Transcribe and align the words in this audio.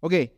Oke, 0.00 0.32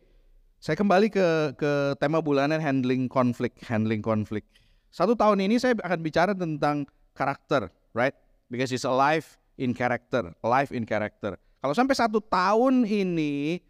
saya 0.59 0.75
kembali 0.75 1.07
ke 1.07 1.55
ke 1.55 1.95
tema 1.95 2.19
bulanan 2.19 2.59
handling 2.59 3.07
konflik, 3.07 3.55
handling 3.63 4.03
konflik. 4.03 4.43
Satu 4.91 5.15
tahun 5.15 5.39
ini 5.39 5.55
saya 5.55 5.79
akan 5.79 5.99
bicara 6.03 6.35
tentang 6.35 6.83
karakter, 7.15 7.71
right? 7.95 8.11
Because 8.51 8.75
it's 8.75 8.83
alive 8.83 9.23
in 9.55 9.71
character, 9.71 10.35
alive 10.43 10.67
in 10.75 10.83
character. 10.83 11.39
Kalau 11.63 11.71
sampai 11.71 11.95
satu 11.95 12.19
tahun 12.19 12.83
ini, 12.83 13.63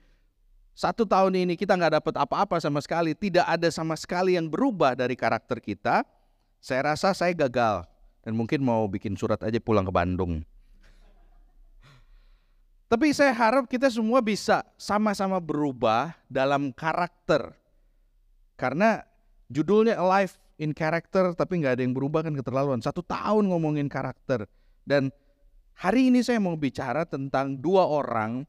satu 0.73 1.05
tahun 1.05 1.45
ini 1.45 1.53
kita 1.53 1.77
nggak 1.77 2.01
dapat 2.01 2.15
apa-apa 2.17 2.57
sama 2.57 2.81
sekali, 2.81 3.13
tidak 3.13 3.45
ada 3.45 3.69
sama 3.69 3.93
sekali 3.93 4.33
yang 4.33 4.49
berubah 4.49 4.97
dari 4.97 5.13
karakter 5.13 5.61
kita, 5.61 6.01
saya 6.57 6.89
rasa 6.89 7.13
saya 7.13 7.37
gagal 7.37 7.85
dan 8.25 8.33
mungkin 8.33 8.65
mau 8.65 8.89
bikin 8.89 9.13
surat 9.13 9.37
aja 9.45 9.61
pulang 9.61 9.85
ke 9.85 9.93
Bandung. 9.93 10.41
Tapi 12.93 13.09
saya 13.09 13.33
harap 13.33 13.65
kita 13.65 13.89
semua 13.89 14.21
bisa 14.21 14.61
sama-sama 14.77 15.41
berubah 15.41 16.13
dalam 16.29 16.69
karakter. 16.69 17.57
Karena 18.53 19.01
judulnya 19.49 19.97
Alive 19.97 20.37
in 20.61 20.77
Character 20.77 21.33
tapi 21.33 21.57
nggak 21.57 21.73
ada 21.73 21.81
yang 21.81 21.97
berubah 21.97 22.21
kan 22.21 22.37
keterlaluan. 22.37 22.85
Satu 22.85 23.01
tahun 23.01 23.49
ngomongin 23.49 23.89
karakter. 23.89 24.45
Dan 24.85 25.09
hari 25.73 26.13
ini 26.13 26.21
saya 26.21 26.37
mau 26.37 26.53
bicara 26.53 27.01
tentang 27.09 27.57
dua 27.57 27.89
orang, 27.89 28.45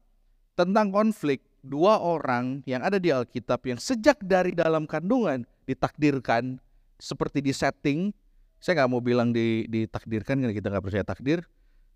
tentang 0.53 0.93
konflik 0.93 1.41
dua 1.65 1.97
orang 1.97 2.61
yang 2.69 2.85
ada 2.85 3.01
di 3.01 3.09
Alkitab 3.09 3.65
yang 3.65 3.81
sejak 3.81 4.21
dari 4.21 4.53
dalam 4.53 4.85
kandungan 4.85 5.41
ditakdirkan 5.65 6.61
seperti 7.01 7.41
di 7.41 7.49
setting. 7.49 8.13
Saya 8.61 8.85
nggak 8.85 8.93
mau 8.93 9.01
bilang 9.01 9.33
di, 9.33 9.65
ditakdirkan 9.65 10.37
karena 10.37 10.53
kita 10.53 10.69
nggak 10.69 10.85
percaya 10.85 11.01
takdir 11.01 11.41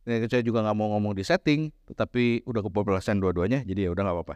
Ya, 0.08 0.26
saya 0.26 0.44
juga 0.44 0.64
nggak 0.64 0.78
mau 0.78 0.96
ngomong 0.96 1.14
di 1.14 1.24
setting, 1.28 1.70
tetapi 1.86 2.48
udah 2.48 2.62
kebablasan 2.66 3.20
dua-duanya, 3.20 3.62
jadi 3.68 3.88
ya 3.88 3.90
udah 3.94 4.04
nggak 4.08 4.16
apa-apa. 4.16 4.36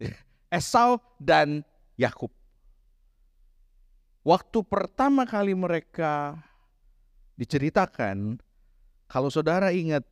Esau 0.58 1.00
dan 1.16 1.64
Yakub. 1.96 2.30
Waktu 4.20 4.58
pertama 4.68 5.24
kali 5.24 5.56
mereka 5.56 6.36
diceritakan, 7.40 8.38
kalau 9.08 9.32
saudara 9.32 9.72
ingat 9.72 10.04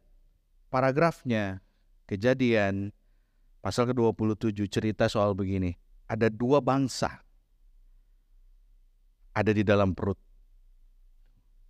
paragrafnya, 0.73 1.61
kejadian 2.09 2.91
pasal 3.61 3.93
ke-27 3.93 4.65
cerita 4.73 5.07
soal 5.13 5.37
begini. 5.37 5.77
Ada 6.09 6.33
dua 6.33 6.65
bangsa 6.65 7.29
ada 9.39 9.55
di 9.55 9.63
dalam 9.63 9.95
perut. 9.95 10.19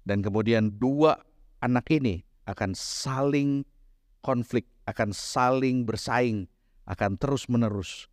Dan 0.08 0.24
kemudian 0.24 0.72
dua 0.72 1.20
anak 1.60 1.92
ini 1.92 2.24
akan 2.48 2.72
saling 2.72 3.68
konflik, 4.24 4.64
akan 4.88 5.12
saling 5.12 5.84
bersaing, 5.84 6.48
akan 6.88 7.20
terus-menerus. 7.20 8.08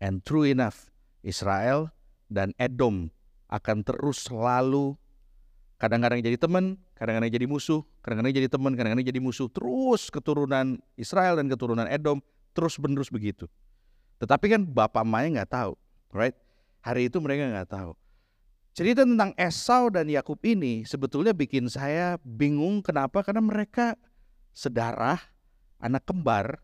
And 0.00 0.24
true 0.24 0.48
enough, 0.48 0.88
Israel 1.20 1.92
dan 2.32 2.56
Edom 2.56 3.12
akan 3.52 3.84
terus 3.84 4.24
selalu 4.24 4.96
kadang-kadang 5.76 6.24
jadi 6.24 6.40
teman, 6.40 6.80
kadang-kadang 6.96 7.28
jadi 7.28 7.46
musuh, 7.46 7.84
kadang-kadang 8.00 8.34
jadi 8.34 8.48
teman, 8.48 8.72
kadang-kadang 8.72 9.06
jadi 9.06 9.20
musuh. 9.20 9.52
Terus 9.52 10.08
keturunan 10.08 10.80
Israel 10.96 11.36
dan 11.36 11.46
keturunan 11.52 11.84
Edom 11.86 12.24
terus 12.56 12.80
menerus 12.80 13.12
begitu. 13.12 13.46
Tetapi 14.18 14.46
kan 14.50 14.62
bapak 14.66 15.06
emaknya 15.06 15.42
nggak 15.42 15.52
tahu, 15.54 15.72
right? 16.10 16.34
Hari 16.82 17.06
itu 17.06 17.22
mereka 17.22 17.46
nggak 17.52 17.70
tahu. 17.70 17.92
Cerita 18.76 19.02
tentang 19.02 19.34
Esau 19.34 19.90
dan 19.90 20.06
Yakub 20.06 20.38
ini 20.46 20.86
sebetulnya 20.86 21.34
bikin 21.34 21.66
saya 21.66 22.16
bingung 22.22 22.78
kenapa 22.78 23.26
karena 23.26 23.42
mereka 23.42 23.98
sedarah, 24.54 25.18
anak 25.82 26.06
kembar, 26.06 26.62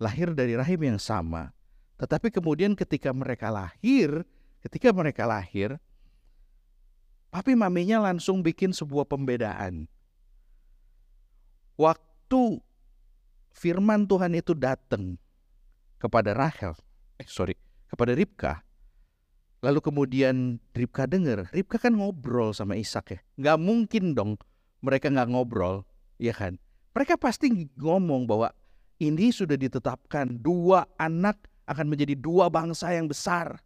lahir 0.00 0.32
dari 0.32 0.56
rahim 0.56 0.96
yang 0.96 1.00
sama. 1.00 1.52
Tetapi 2.00 2.32
kemudian 2.32 2.72
ketika 2.72 3.12
mereka 3.12 3.52
lahir, 3.52 4.24
ketika 4.64 4.88
mereka 4.96 5.28
lahir, 5.28 5.76
papi 7.28 7.52
maminya 7.52 8.00
langsung 8.00 8.40
bikin 8.40 8.72
sebuah 8.72 9.04
pembedaan. 9.04 9.84
Waktu 11.76 12.60
firman 13.52 14.08
Tuhan 14.08 14.32
itu 14.36 14.52
datang 14.56 15.16
kepada 16.00 16.32
Rahel, 16.32 16.72
eh 17.20 17.28
sorry, 17.28 17.56
kepada 17.88 18.16
Ribka, 18.16 18.64
Lalu 19.60 19.80
kemudian 19.84 20.56
Ribka 20.72 21.04
dengar, 21.04 21.44
Ribka 21.52 21.76
kan 21.76 21.92
ngobrol 21.92 22.56
sama 22.56 22.80
Ishak 22.80 23.06
ya. 23.12 23.18
Nggak 23.36 23.58
mungkin 23.60 24.04
dong 24.16 24.40
mereka 24.80 25.12
nggak 25.12 25.28
ngobrol, 25.28 25.84
ya 26.16 26.32
kan? 26.32 26.56
Mereka 26.96 27.20
pasti 27.20 27.68
ngomong 27.76 28.24
bahwa 28.24 28.48
ini 28.96 29.28
sudah 29.28 29.60
ditetapkan 29.60 30.40
dua 30.40 30.88
anak 30.96 31.36
akan 31.68 31.86
menjadi 31.92 32.16
dua 32.16 32.48
bangsa 32.48 32.90
yang 32.96 33.06
besar. 33.06 33.60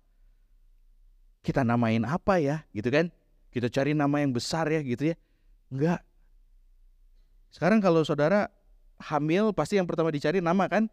Kita 1.46 1.62
namain 1.62 2.02
apa 2.02 2.42
ya, 2.42 2.66
gitu 2.74 2.90
kan? 2.90 3.14
Kita 3.54 3.70
cari 3.70 3.94
nama 3.94 4.18
yang 4.18 4.34
besar 4.34 4.66
ya, 4.66 4.82
gitu 4.82 5.14
ya. 5.14 5.16
Enggak. 5.70 6.02
Sekarang 7.54 7.78
kalau 7.78 8.02
saudara 8.02 8.50
hamil 8.98 9.54
pasti 9.54 9.78
yang 9.78 9.86
pertama 9.86 10.10
dicari 10.10 10.42
nama 10.42 10.66
kan? 10.66 10.90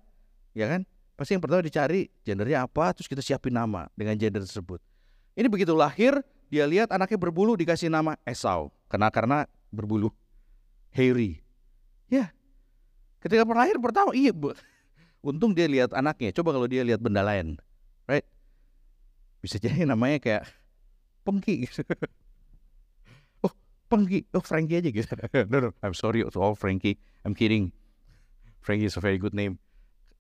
Ya 0.54 0.70
kan? 0.70 0.86
Pasti 1.18 1.34
yang 1.34 1.42
pertama 1.42 1.66
dicari 1.66 2.14
gendernya 2.22 2.70
apa, 2.70 2.94
terus 2.94 3.10
kita 3.10 3.26
siapin 3.26 3.58
nama 3.58 3.90
dengan 3.98 4.14
gender 4.14 4.46
tersebut. 4.46 4.91
Ini 5.36 5.48
begitu 5.48 5.72
lahir, 5.72 6.20
dia 6.52 6.68
lihat 6.68 6.92
anaknya 6.92 7.16
berbulu 7.16 7.56
dikasih 7.56 7.88
nama 7.88 8.20
Esau. 8.28 8.72
Karena 8.92 9.08
karena 9.08 9.38
berbulu. 9.72 10.12
Hairy. 10.92 11.40
Ya. 12.12 12.36
Ketika 13.24 13.48
lahir 13.48 13.80
pertama, 13.80 14.12
iya 14.12 14.36
bu. 14.36 14.52
Untung 15.28 15.56
dia 15.56 15.72
lihat 15.72 15.96
anaknya. 15.96 16.36
Coba 16.36 16.52
kalau 16.52 16.68
dia 16.68 16.84
lihat 16.84 17.00
benda 17.00 17.24
lain. 17.24 17.56
Right? 18.10 18.28
Bisa 19.40 19.56
jadi 19.56 19.88
namanya 19.88 20.20
kayak 20.20 20.44
Pengki 21.22 21.70
gitu. 21.70 21.86
oh, 23.46 23.54
Pengki. 23.88 24.28
Oh, 24.36 24.44
Frankie 24.44 24.82
aja 24.82 24.90
gitu. 24.92 25.08
no, 25.52 25.58
no, 25.64 25.70
I'm 25.80 25.96
sorry 25.96 26.26
to 26.26 26.38
all 26.42 26.58
Frankie. 26.58 27.00
I'm 27.24 27.32
kidding. 27.38 27.72
Frankie 28.60 28.90
is 28.90 28.98
a 28.98 29.02
very 29.02 29.18
good 29.18 29.34
name. 29.34 29.58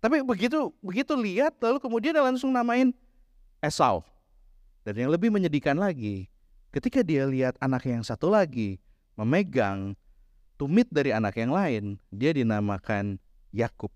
Tapi 0.01 0.25
begitu 0.25 0.73
begitu 0.81 1.13
lihat 1.13 1.61
lalu 1.61 1.77
kemudian 1.77 2.17
dia 2.17 2.25
langsung 2.25 2.49
namain 2.49 2.89
Esau. 3.61 4.01
Dan 4.81 4.97
yang 4.97 5.09
lebih 5.13 5.29
menyedihkan 5.29 5.77
lagi, 5.77 6.25
ketika 6.73 7.05
dia 7.05 7.29
lihat 7.29 7.53
anak 7.61 7.85
yang 7.85 8.01
satu 8.01 8.33
lagi 8.33 8.81
memegang 9.13 9.93
tumit 10.57 10.89
dari 10.89 11.13
anak 11.13 11.37
yang 11.37 11.53
lain, 11.53 12.01
dia 12.09 12.33
dinamakan 12.33 13.21
Yakub. 13.53 13.93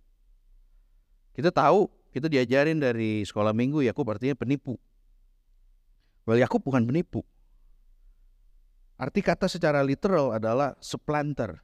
Kita 1.33 1.49
tahu, 1.49 1.89
kita 2.13 2.29
diajarin 2.29 2.77
dari 2.77 3.25
sekolah 3.25 3.51
minggu 3.51 3.81
Yakub 3.85 4.05
artinya 4.07 4.37
penipu. 4.37 4.77
Well, 6.25 6.41
Yakub 6.41 6.61
bukan 6.61 6.85
penipu. 6.85 7.21
Arti 8.95 9.19
kata 9.19 9.51
secara 9.51 9.83
literal 9.83 10.31
adalah 10.31 10.73
supplanter. 10.79 11.59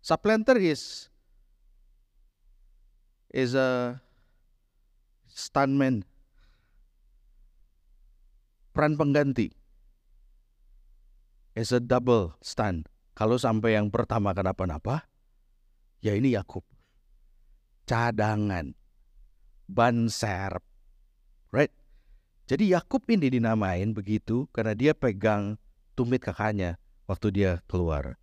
Supplanter 0.00 0.56
is 0.62 1.10
is 3.34 3.52
a 3.52 3.98
stuntman 5.26 6.06
peran 8.80 8.96
pengganti 8.96 9.52
as 11.52 11.68
a 11.68 11.84
double 11.84 12.32
stand. 12.40 12.88
Kalau 13.12 13.36
sampai 13.36 13.76
yang 13.76 13.92
pertama 13.92 14.32
kenapa-napa, 14.32 15.04
ya 16.00 16.16
ini 16.16 16.32
Yakub. 16.32 16.64
Cadangan, 17.84 18.72
ban 19.68 20.08
serep, 20.08 20.64
right? 21.52 21.68
Jadi 22.48 22.72
Yakub 22.72 23.04
ini 23.12 23.28
dinamain 23.28 23.92
begitu 23.92 24.48
karena 24.48 24.72
dia 24.72 24.96
pegang 24.96 25.60
tumit 25.92 26.24
kakaknya 26.24 26.80
waktu 27.04 27.36
dia 27.36 27.60
keluar. 27.68 28.16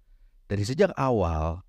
Dari 0.49 0.65
sejak 0.65 0.89
awal, 0.97 1.61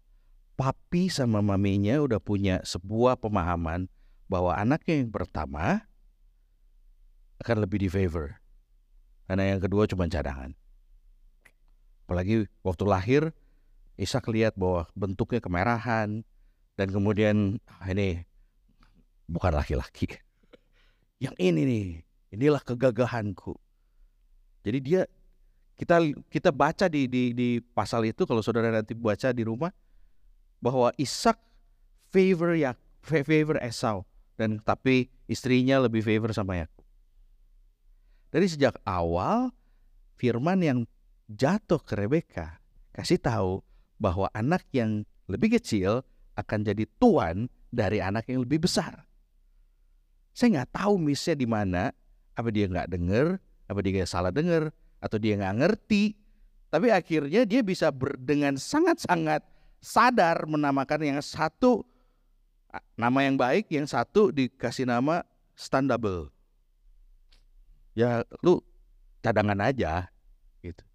papi 0.57 1.13
sama 1.13 1.45
maminya 1.45 2.01
udah 2.01 2.25
punya 2.25 2.65
sebuah 2.65 3.21
pemahaman 3.21 3.93
bahwa 4.33 4.57
anaknya 4.57 5.05
yang 5.05 5.13
pertama 5.13 5.85
akan 7.45 7.69
lebih 7.69 7.85
di 7.85 7.93
favor 7.93 8.48
karena 9.29 9.55
yang 9.55 9.61
kedua 9.61 9.85
cuma 9.85 10.09
cadangan. 10.09 10.57
Apalagi 12.09 12.49
waktu 12.65 12.85
lahir, 12.89 13.23
Ishak 14.01 14.33
lihat 14.33 14.57
bahwa 14.57 14.89
bentuknya 14.97 15.45
kemerahan 15.45 16.25
dan 16.81 16.89
kemudian 16.89 17.61
ah, 17.69 17.93
ini 17.93 18.25
bukan 19.29 19.53
laki-laki. 19.53 20.09
Yang 21.25 21.37
ini 21.37 21.61
nih, 21.69 21.85
inilah 22.33 22.65
kegagahanku. 22.65 23.53
Jadi 24.65 24.79
dia 24.81 25.03
kita 25.77 26.01
kita 26.33 26.51
baca 26.51 26.89
di 26.89 27.05
di 27.05 27.37
di 27.37 27.49
pasal 27.61 28.09
itu 28.09 28.25
kalau 28.25 28.41
saudara 28.41 28.73
nanti 28.73 28.97
baca 28.97 29.29
di 29.31 29.45
rumah 29.45 29.71
bahwa 30.59 30.91
Ishak 30.97 31.37
favor 32.09 32.57
ya 32.57 32.75
favor 33.05 33.61
Esau 33.61 34.09
dan 34.39 34.63
tapi 34.63 35.11
istrinya 35.29 35.83
lebih 35.83 36.01
favor 36.01 36.33
sama 36.33 36.59
Yakub. 36.65 36.78
Dari 38.29 38.45
sejak 38.45 38.77
awal 38.85 39.49
firman 40.21 40.61
yang 40.61 40.79
jatuh 41.33 41.81
ke 41.81 41.97
Rebeka 41.97 42.61
kasih 42.93 43.21
tahu 43.21 43.65
bahwa 43.97 44.29
anak 44.37 44.65
yang 44.73 45.05
lebih 45.29 45.57
kecil 45.61 46.05
akan 46.37 46.65
jadi 46.65 46.85
tuan 47.01 47.49
dari 47.69 48.01
anak 48.01 48.29
yang 48.29 48.45
lebih 48.45 48.65
besar. 48.65 49.05
Saya 50.33 50.63
nggak 50.63 50.71
tahu 50.79 50.95
missnya 51.03 51.35
di 51.35 51.49
mana. 51.49 51.91
Apa 52.39 52.55
dia 52.55 52.71
nggak 52.71 52.95
dengar? 52.95 53.43
Apa 53.67 53.83
dia 53.83 54.07
salah 54.07 54.31
dengar? 54.31 54.71
Atau 55.03 55.19
dia 55.19 55.35
nggak 55.35 55.57
ngerti? 55.59 56.15
Tapi 56.71 56.95
akhirnya 56.95 57.43
dia 57.43 57.65
bisa 57.65 57.91
ber, 57.91 58.15
dengan 58.15 58.55
sangat-sangat 58.55 59.43
sadar 59.83 60.47
menamakan 60.47 61.17
yang 61.17 61.21
satu 61.25 61.83
nama 62.95 63.25
yang 63.25 63.35
baik, 63.35 63.73
yang 63.73 63.89
satu 63.89 64.31
dikasih 64.31 64.87
nama 64.87 65.25
standable. 65.59 66.31
Ya 67.99 68.23
lu 68.47 68.63
cadangan 69.27 69.59
aja 69.59 70.07
gitu. 70.63 70.87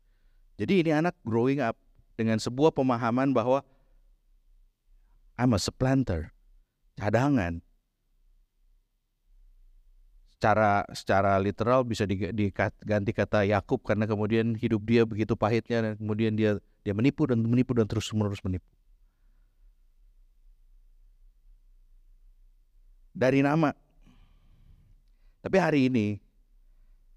Jadi 0.56 0.88
ini 0.88 0.96
anak 0.96 1.20
growing 1.28 1.60
up 1.60 1.76
dengan 2.16 2.40
sebuah 2.40 2.72
pemahaman 2.72 3.36
bahwa 3.36 3.60
I'm 5.36 5.52
a 5.52 5.60
supplanter, 5.60 6.32
cadangan 6.96 7.60
secara 10.32 10.84
secara 10.92 11.40
literal 11.40 11.88
bisa 11.88 12.04
diganti 12.08 13.12
kata 13.16 13.48
Yakub 13.48 13.80
karena 13.84 14.04
kemudian 14.04 14.60
hidup 14.60 14.84
dia 14.84 15.08
begitu 15.08 15.40
pahitnya 15.40 15.80
dan 15.80 15.94
kemudian 15.96 16.36
dia 16.36 16.60
dia 16.84 16.92
menipu 16.96 17.28
dan 17.28 17.40
menipu 17.44 17.72
dan 17.76 17.88
terus 17.88 18.12
menerus 18.12 18.44
menipu. 18.44 18.68
Dari 23.12 23.44
nama. 23.44 23.76
Tapi 25.44 25.58
hari 25.60 25.92
ini 25.92 26.24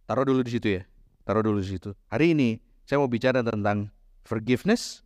taruh 0.06 0.25
dulu 0.25 0.47
di 0.47 0.55
situ 0.55 0.69
ya. 0.81 0.82
Taruh 1.26 1.43
dulu 1.43 1.58
di 1.58 1.69
situ. 1.75 1.91
Hari 2.11 2.32
ini 2.38 2.62
saya 2.87 3.03
mau 3.03 3.11
bicara 3.11 3.43
tentang 3.43 3.91
forgiveness 4.23 5.03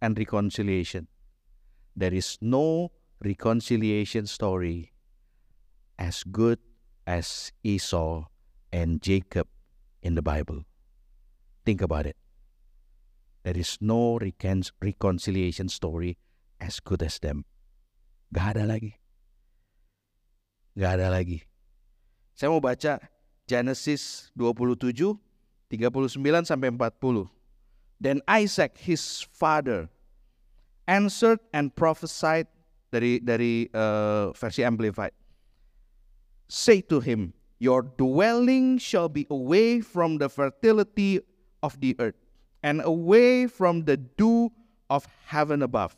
and 0.00 0.16
reconciliation. 0.16 1.06
There 1.92 2.16
is 2.16 2.40
no 2.40 2.90
reconciliation 3.20 4.24
story 4.24 4.96
as 6.00 6.24
good 6.24 6.62
as 7.04 7.52
Esau 7.60 8.30
and 8.72 9.04
Jacob 9.04 9.48
in 10.00 10.14
the 10.14 10.24
Bible. 10.24 10.64
Think 11.68 11.82
about 11.84 12.06
it. 12.06 12.16
There 13.44 13.56
is 13.56 13.76
no 13.80 14.16
recon 14.16 14.64
reconciliation 14.80 15.68
story 15.68 16.16
as 16.60 16.80
good 16.80 17.02
as 17.02 17.20
them. 17.20 17.44
Gak 18.32 18.56
ada 18.56 18.64
lagi. 18.68 18.96
Gak 20.76 21.00
ada 21.00 21.08
lagi. 21.12 21.44
Saya 22.38 22.54
mau 22.54 22.62
baca 22.62 23.02
Genesis 23.48 24.28
27, 24.36 25.16
39 25.72 26.44
sampai 26.44 26.68
40. 26.68 27.32
Then 27.98 28.20
Isaac, 28.28 28.76
his 28.76 29.24
father, 29.32 29.88
answered 30.84 31.40
and 31.56 31.72
prophesied 31.72 32.46
dari 32.92 33.18
dari 33.24 33.72
uh, 33.72 34.30
versi 34.36 34.62
amplified 34.62 35.16
say 36.48 36.80
to 36.88 36.98
him, 36.98 37.36
Your 37.60 37.84
dwelling 37.84 38.80
shall 38.80 39.08
be 39.08 39.28
away 39.30 39.84
from 39.84 40.16
the 40.18 40.28
fertility 40.28 41.20
of 41.62 41.76
the 41.78 41.94
earth 42.00 42.16
and 42.64 42.80
away 42.82 43.46
from 43.46 43.84
the 43.84 43.96
dew 43.96 44.50
of 44.88 45.06
heaven 45.28 45.62
above. 45.62 45.94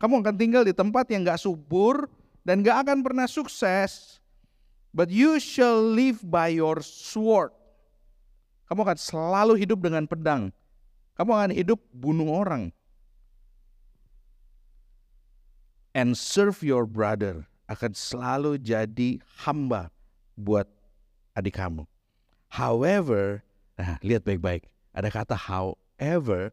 Kamu 0.00 0.24
akan 0.24 0.34
tinggal 0.34 0.62
di 0.66 0.74
tempat 0.74 1.06
yang 1.10 1.22
gak 1.26 1.38
subur 1.38 2.10
dan 2.42 2.62
gak 2.62 2.86
akan 2.86 3.02
pernah 3.06 3.26
sukses. 3.26 4.21
But 4.92 5.08
you 5.08 5.40
shall 5.40 5.80
live 5.80 6.20
by 6.20 6.52
your 6.52 6.84
sword. 6.84 7.56
Kamu 8.68 8.84
akan 8.84 8.98
selalu 9.00 9.56
hidup 9.56 9.80
dengan 9.80 10.04
pedang. 10.04 10.52
Kamu 11.16 11.32
akan 11.32 11.52
hidup 11.52 11.80
bunuh 11.92 12.28
orang. 12.28 12.72
And 15.92 16.16
serve 16.16 16.64
your 16.64 16.88
brother 16.88 17.48
akan 17.68 17.92
selalu 17.96 18.60
jadi 18.60 19.20
hamba 19.44 19.92
buat 20.36 20.68
adik 21.36 21.56
kamu. 21.56 21.88
However, 22.52 23.44
nah 23.80 23.96
lihat 24.04 24.28
baik-baik, 24.28 24.68
ada 24.92 25.08
kata 25.08 25.36
however, 25.36 26.52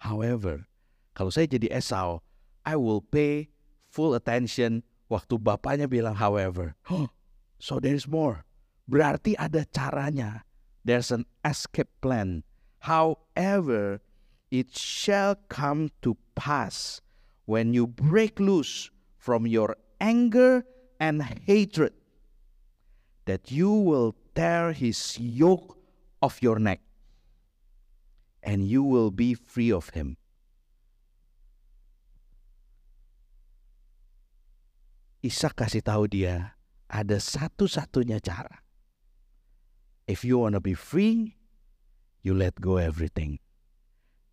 however, 0.00 0.64
kalau 1.12 1.28
saya 1.28 1.44
jadi 1.44 1.68
Esau, 1.72 2.24
I 2.64 2.76
will 2.76 3.04
pay 3.04 3.52
full 3.88 4.16
attention 4.16 4.84
waktu 5.08 5.36
bapaknya 5.40 5.88
bilang 5.88 6.16
however. 6.16 6.76
Oh, 6.92 7.12
so 7.58 7.78
there 7.78 7.94
is 7.94 8.06
more. 8.06 8.46
Berarti 8.88 9.34
ada 9.36 9.66
caranya. 9.68 10.46
There's 10.86 11.12
an 11.12 11.26
escape 11.44 11.90
plan. 12.00 12.46
However, 12.86 14.00
it 14.48 14.72
shall 14.72 15.36
come 15.52 15.90
to 16.00 16.16
pass 16.32 17.02
when 17.44 17.74
you 17.74 17.86
break 17.86 18.40
loose 18.40 18.88
from 19.18 19.44
your 19.44 19.76
anger 20.00 20.64
and 20.96 21.22
hatred, 21.44 21.92
that 23.26 23.50
you 23.50 23.68
will 23.68 24.14
tear 24.34 24.72
his 24.72 25.18
yoke 25.20 25.76
off 26.22 26.40
your 26.40 26.58
neck, 26.58 26.80
and 28.42 28.64
you 28.64 28.82
will 28.82 29.10
be 29.10 29.34
free 29.34 29.72
of 29.72 29.90
him. 29.92 30.16
Ishak 35.18 35.58
kasih 35.58 35.82
tahu 35.82 36.06
dia 36.06 36.57
ada 36.88 37.20
satu-satunya 37.20 38.20
cara. 38.20 38.64
If 40.08 40.24
you 40.24 40.40
want 40.40 40.56
to 40.56 40.62
be 40.64 40.72
free, 40.72 41.36
you 42.24 42.32
let 42.32 42.56
go 42.58 42.80
everything. 42.80 43.38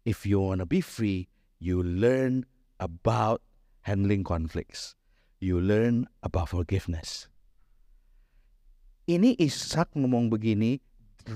If 0.07 0.23
you 0.23 0.39
want 0.39 0.63
to 0.63 0.67
be 0.67 0.79
free, 0.79 1.27
you 1.59 1.83
learn 1.83 2.47
about 2.79 3.43
handling 3.83 4.23
conflicts 4.23 4.95
you 5.45 5.59
learn 5.59 6.09
about 6.23 6.49
forgiveness. 6.49 7.29
Ini 9.05 9.37
Ishak 9.37 9.93
ngomong 9.93 10.33
begini 10.33 10.81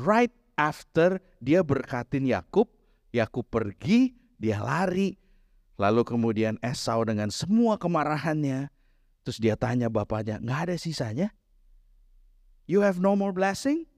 right 0.02 0.34
after 0.58 1.22
dia 1.38 1.62
berkatin 1.62 2.26
Yakub, 2.26 2.66
Yakub 3.14 3.46
pergi, 3.46 4.18
dia 4.42 4.58
lari, 4.58 5.14
lalu 5.78 6.02
kemudian 6.02 6.58
Esau 6.66 7.06
dengan 7.06 7.30
semua 7.30 7.78
kemarahannya, 7.78 8.74
terus 9.24 9.38
dia 9.38 9.56
tanya 9.60 9.92
bapaknya, 9.92 10.40
nggak 10.40 10.60
ada 10.70 10.76
sisanya? 10.76 11.34
You 12.70 12.86
have 12.86 13.02
no 13.02 13.18
more 13.18 13.34
blessing? 13.34 13.90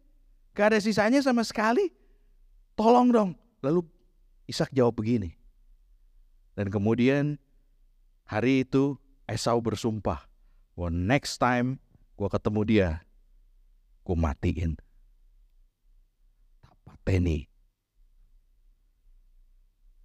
Gak 0.55 0.71
ada 0.71 0.79
sisanya 0.79 1.19
sama 1.19 1.43
sekali? 1.43 1.91
Tolong 2.79 3.11
dong. 3.11 3.31
Lalu 3.59 3.83
Ishak 4.47 4.71
jawab 4.71 4.99
begini. 4.99 5.35
Dan 6.55 6.67
kemudian 6.67 7.39
hari 8.27 8.67
itu 8.67 8.99
Esau 9.27 9.63
bersumpah, 9.63 10.27
bahwa 10.75 10.91
next 10.91 11.39
time 11.39 11.79
gue 12.19 12.27
ketemu 12.27 12.61
dia, 12.67 12.89
gue 14.03 14.15
matiin. 14.15 14.75
Pateni. 16.83 17.47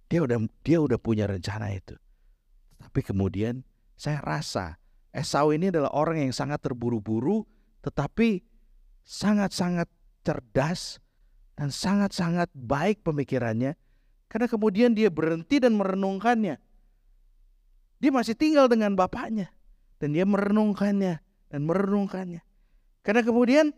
Dia 0.07 0.23
udah 0.23 0.39
dia 0.63 0.79
udah 0.79 0.95
punya 0.95 1.27
rencana 1.27 1.75
itu. 1.75 1.99
Tapi 2.79 2.99
kemudian 3.03 3.67
saya 3.99 4.23
rasa 4.23 4.79
Esau 5.17 5.49
ini 5.49 5.73
adalah 5.73 5.89
orang 5.97 6.29
yang 6.29 6.33
sangat 6.33 6.61
terburu-buru, 6.61 7.41
tetapi 7.81 8.45
sangat-sangat 9.01 9.89
cerdas 10.21 11.01
dan 11.57 11.73
sangat-sangat 11.73 12.53
baik 12.53 13.01
pemikirannya. 13.01 13.73
Karena 14.29 14.45
kemudian 14.45 14.93
dia 14.93 15.09
berhenti 15.09 15.57
dan 15.57 15.73
merenungkannya. 15.73 16.61
Dia 17.97 18.11
masih 18.13 18.37
tinggal 18.37 18.69
dengan 18.69 18.93
bapaknya. 18.93 19.49
Dan 19.97 20.13
dia 20.13 20.29
merenungkannya 20.29 21.17
dan 21.49 21.61
merenungkannya. 21.65 22.45
Karena 23.01 23.25
kemudian 23.25 23.73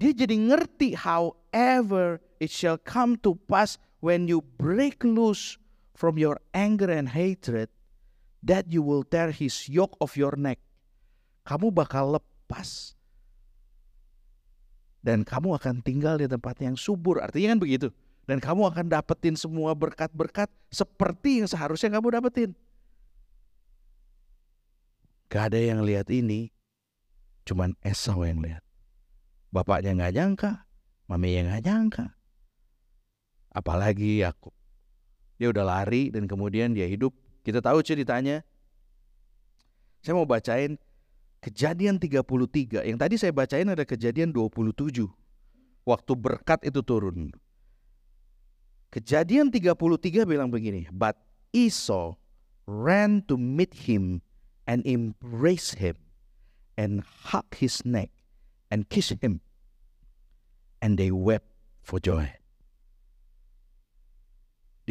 dia 0.00 0.16
jadi 0.16 0.32
ngerti 0.32 0.96
however 0.96 2.16
it 2.40 2.48
shall 2.48 2.80
come 2.80 3.20
to 3.20 3.36
pass 3.44 3.76
when 4.00 4.24
you 4.24 4.40
break 4.56 5.04
loose 5.04 5.60
from 5.92 6.16
your 6.16 6.40
anger 6.56 6.88
and 6.88 7.12
hatred 7.12 7.68
that 8.42 8.66
you 8.68 8.82
will 8.82 9.06
tear 9.06 9.30
his 9.30 9.70
yoke 9.70 9.94
of 10.02 10.14
your 10.18 10.34
neck. 10.36 10.58
Kamu 11.42 11.74
bakal 11.74 12.18
lepas 12.18 12.94
dan 15.02 15.26
kamu 15.26 15.58
akan 15.58 15.82
tinggal 15.82 16.14
di 16.14 16.30
tempat 16.30 16.62
yang 16.62 16.78
subur. 16.78 17.18
Artinya 17.18 17.58
kan 17.58 17.60
begitu. 17.60 17.88
Dan 18.22 18.38
kamu 18.38 18.70
akan 18.70 18.86
dapetin 18.86 19.34
semua 19.34 19.74
berkat-berkat 19.74 20.46
seperti 20.70 21.42
yang 21.42 21.50
seharusnya 21.50 21.98
kamu 21.98 22.22
dapetin. 22.22 22.50
Gak 25.26 25.50
ada 25.50 25.58
yang 25.58 25.82
lihat 25.82 26.06
ini, 26.06 26.54
cuman 27.42 27.74
Esau 27.82 28.22
yang 28.22 28.38
lihat. 28.38 28.62
Bapaknya 29.50 29.98
nggak 29.98 30.14
nyangka, 30.14 30.52
maminya 31.10 31.50
nggak 31.50 31.62
nyangka. 31.66 32.06
Apalagi 33.50 34.22
Yakub. 34.22 34.54
Dia 35.42 35.50
udah 35.50 35.66
lari 35.66 36.14
dan 36.14 36.30
kemudian 36.30 36.78
dia 36.78 36.86
hidup. 36.86 37.10
Kita 37.42 37.62
tahu 37.62 37.82
ceritanya. 37.82 38.46
Saya 40.02 40.18
mau 40.18 40.26
bacain 40.26 40.78
kejadian 41.42 41.98
33. 41.98 42.82
Yang 42.86 42.98
tadi 42.98 43.14
saya 43.18 43.32
bacain 43.34 43.70
ada 43.70 43.86
kejadian 43.86 44.34
27. 44.34 45.06
Waktu 45.82 46.12
berkat 46.14 46.62
itu 46.66 46.80
turun. 46.82 47.34
Kejadian 48.90 49.50
33 49.50 50.26
bilang 50.26 50.50
begini. 50.50 50.86
But 50.90 51.18
Esau 51.54 52.18
ran 52.66 53.26
to 53.26 53.34
meet 53.34 53.86
him 53.86 54.22
and 54.66 54.86
embraced 54.86 55.82
him 55.82 55.98
and 56.78 57.02
hugged 57.02 57.58
his 57.58 57.84
neck 57.84 58.10
and 58.70 58.88
kissed 58.88 59.20
him, 59.20 59.40
and 60.80 60.96
they 60.96 61.10
wept 61.10 61.52
for 61.82 62.00
joy. 62.00 62.32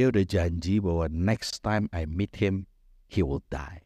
Dia 0.02 0.10
udah 0.10 0.26
janji 0.26 0.82
bahwa 0.82 1.06
next 1.14 1.62
time 1.62 1.86
I 1.94 2.10
meet 2.10 2.42
him, 2.42 2.66
he 3.06 3.22
will 3.22 3.46
die. 3.54 3.86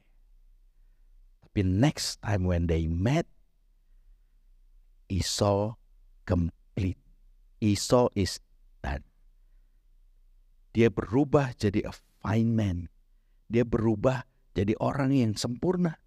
Tapi 1.44 1.60
next 1.68 2.24
time 2.24 2.48
when 2.48 2.72
they 2.72 2.88
met, 2.88 3.28
Esau 5.12 5.76
complete. 6.24 6.96
Esau 7.60 8.08
is 8.16 8.40
done. 8.80 9.04
Dia 10.72 10.88
berubah 10.88 11.52
jadi 11.60 11.84
a 11.84 11.92
fine 12.24 12.56
man. 12.56 12.88
Dia 13.52 13.68
berubah 13.68 14.24
jadi 14.56 14.72
orang 14.80 15.12
yang 15.12 15.36
sempurna. 15.36 16.00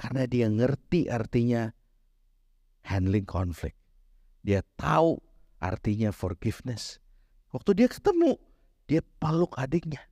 Karena 0.00 0.24
dia 0.24 0.48
ngerti 0.48 1.12
artinya 1.12 1.68
handling 2.88 3.28
conflict. 3.28 3.76
Dia 4.40 4.64
tahu 4.80 5.20
artinya 5.60 6.16
forgiveness. 6.16 6.96
Waktu 7.52 7.76
dia 7.76 7.92
ketemu, 7.92 8.40
dia 8.86 9.00
peluk 9.20 9.54
adiknya. 9.58 10.02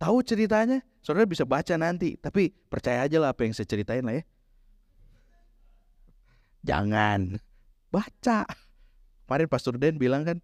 Tahu 0.00 0.24
ceritanya? 0.24 0.80
Saudara 1.04 1.28
bisa 1.28 1.44
baca 1.44 1.76
nanti, 1.76 2.16
tapi 2.16 2.52
percaya 2.68 3.04
aja 3.04 3.20
lah 3.20 3.32
apa 3.32 3.44
yang 3.44 3.52
saya 3.52 3.68
ceritain 3.68 4.04
lah 4.04 4.20
ya. 4.20 4.24
Jangan 6.64 7.40
baca. 7.88 8.44
Kemarin 9.24 9.48
Pastor 9.48 9.76
Den 9.80 9.96
bilang 9.96 10.24
kan, 10.24 10.38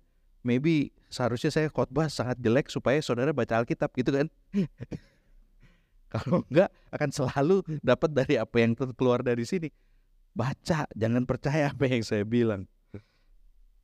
maybe 0.45 0.93
seharusnya 1.13 1.53
saya 1.53 1.69
khotbah 1.69 2.09
sangat 2.09 2.41
jelek 2.41 2.73
supaya 2.73 3.01
saudara 3.01 3.33
baca 3.37 3.61
Alkitab 3.61 3.93
gitu 3.97 4.17
kan. 4.17 4.29
Kalau 6.13 6.47
enggak 6.49 6.71
akan 6.95 7.11
selalu 7.13 7.57
dapat 7.83 8.11
dari 8.15 8.35
apa 8.41 8.57
yang 8.63 8.73
keluar 8.77 9.21
dari 9.21 9.45
sini. 9.45 9.69
Baca, 10.37 10.85
jangan 10.93 11.25
percaya 11.25 11.73
apa 11.73 11.85
yang 11.89 12.05
saya 12.05 12.25
bilang. 12.25 12.69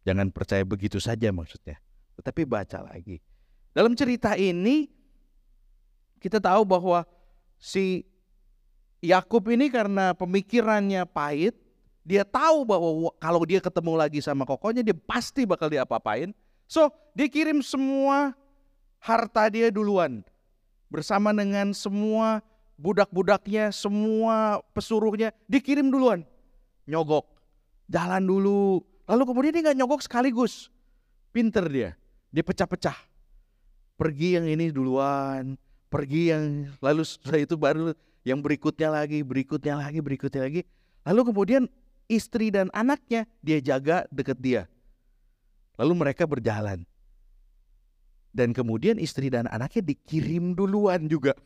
Jangan 0.05 0.29
percaya 0.35 0.63
begitu 0.69 1.01
saja 1.01 1.33
maksudnya. 1.33 1.81
Tetapi 2.19 2.43
baca 2.45 2.85
lagi. 2.85 3.21
Dalam 3.73 3.97
cerita 3.97 4.37
ini 4.37 4.89
kita 6.21 6.39
tahu 6.39 6.63
bahwa 6.63 7.03
si 7.57 8.05
Yakub 9.03 9.43
ini 9.51 9.67
karena 9.67 10.15
pemikirannya 10.15 11.03
pahit, 11.11 11.59
dia 12.07 12.23
tahu 12.23 12.63
bahwa 12.63 13.11
kalau 13.19 13.43
dia 13.43 13.59
ketemu 13.59 13.99
lagi 13.99 14.23
sama 14.23 14.47
kokonya 14.47 14.87
dia 14.87 14.95
pasti 14.95 15.43
bakal 15.43 15.67
diapa-apain. 15.67 16.31
So, 16.71 16.91
dia 17.15 17.27
kirim 17.27 17.63
semua 17.63 18.35
harta 19.03 19.51
dia 19.51 19.71
duluan 19.75 20.23
bersama 20.87 21.35
dengan 21.35 21.75
semua 21.75 22.39
budak-budaknya, 22.79 23.75
semua 23.75 24.63
pesuruhnya 24.75 25.35
dikirim 25.51 25.91
duluan. 25.91 26.23
Nyogok, 26.87 27.27
jalan 27.91 28.23
dulu. 28.23 28.83
Lalu 29.07 29.23
kemudian 29.27 29.53
dia 29.55 29.63
nggak 29.71 29.79
nyogok 29.83 30.03
sekaligus. 30.07 30.71
Pinter 31.33 31.65
dia, 31.67 31.91
dia 32.33 32.41
pecah-pecah. 32.41 32.97
Pergi 34.01 34.41
yang 34.41 34.49
ini 34.49 34.73
duluan, 34.73 35.55
pergi 35.93 36.33
yang 36.33 36.73
lalu 36.81 37.05
setelah 37.05 37.45
itu 37.45 37.55
baru 37.55 37.93
yang 38.25 38.41
berikutnya 38.41 38.89
lagi, 38.89 39.21
berikutnya 39.21 39.77
lagi, 39.79 40.01
berikutnya 40.01 40.43
lagi. 40.49 40.65
Lalu 41.05 41.21
kemudian 41.31 41.63
istri 42.09 42.49
dan 42.49 42.73
anaknya 42.73 43.29
dia 43.45 43.61
jaga 43.61 44.09
deket 44.09 44.41
dia. 44.41 44.63
Lalu 45.77 45.93
mereka 46.09 46.25
berjalan. 46.25 46.89
Dan 48.33 48.57
kemudian 48.57 48.97
istri 48.97 49.29
dan 49.29 49.45
anaknya 49.53 49.93
dikirim 49.93 50.57
duluan 50.57 51.05
juga. 51.05 51.37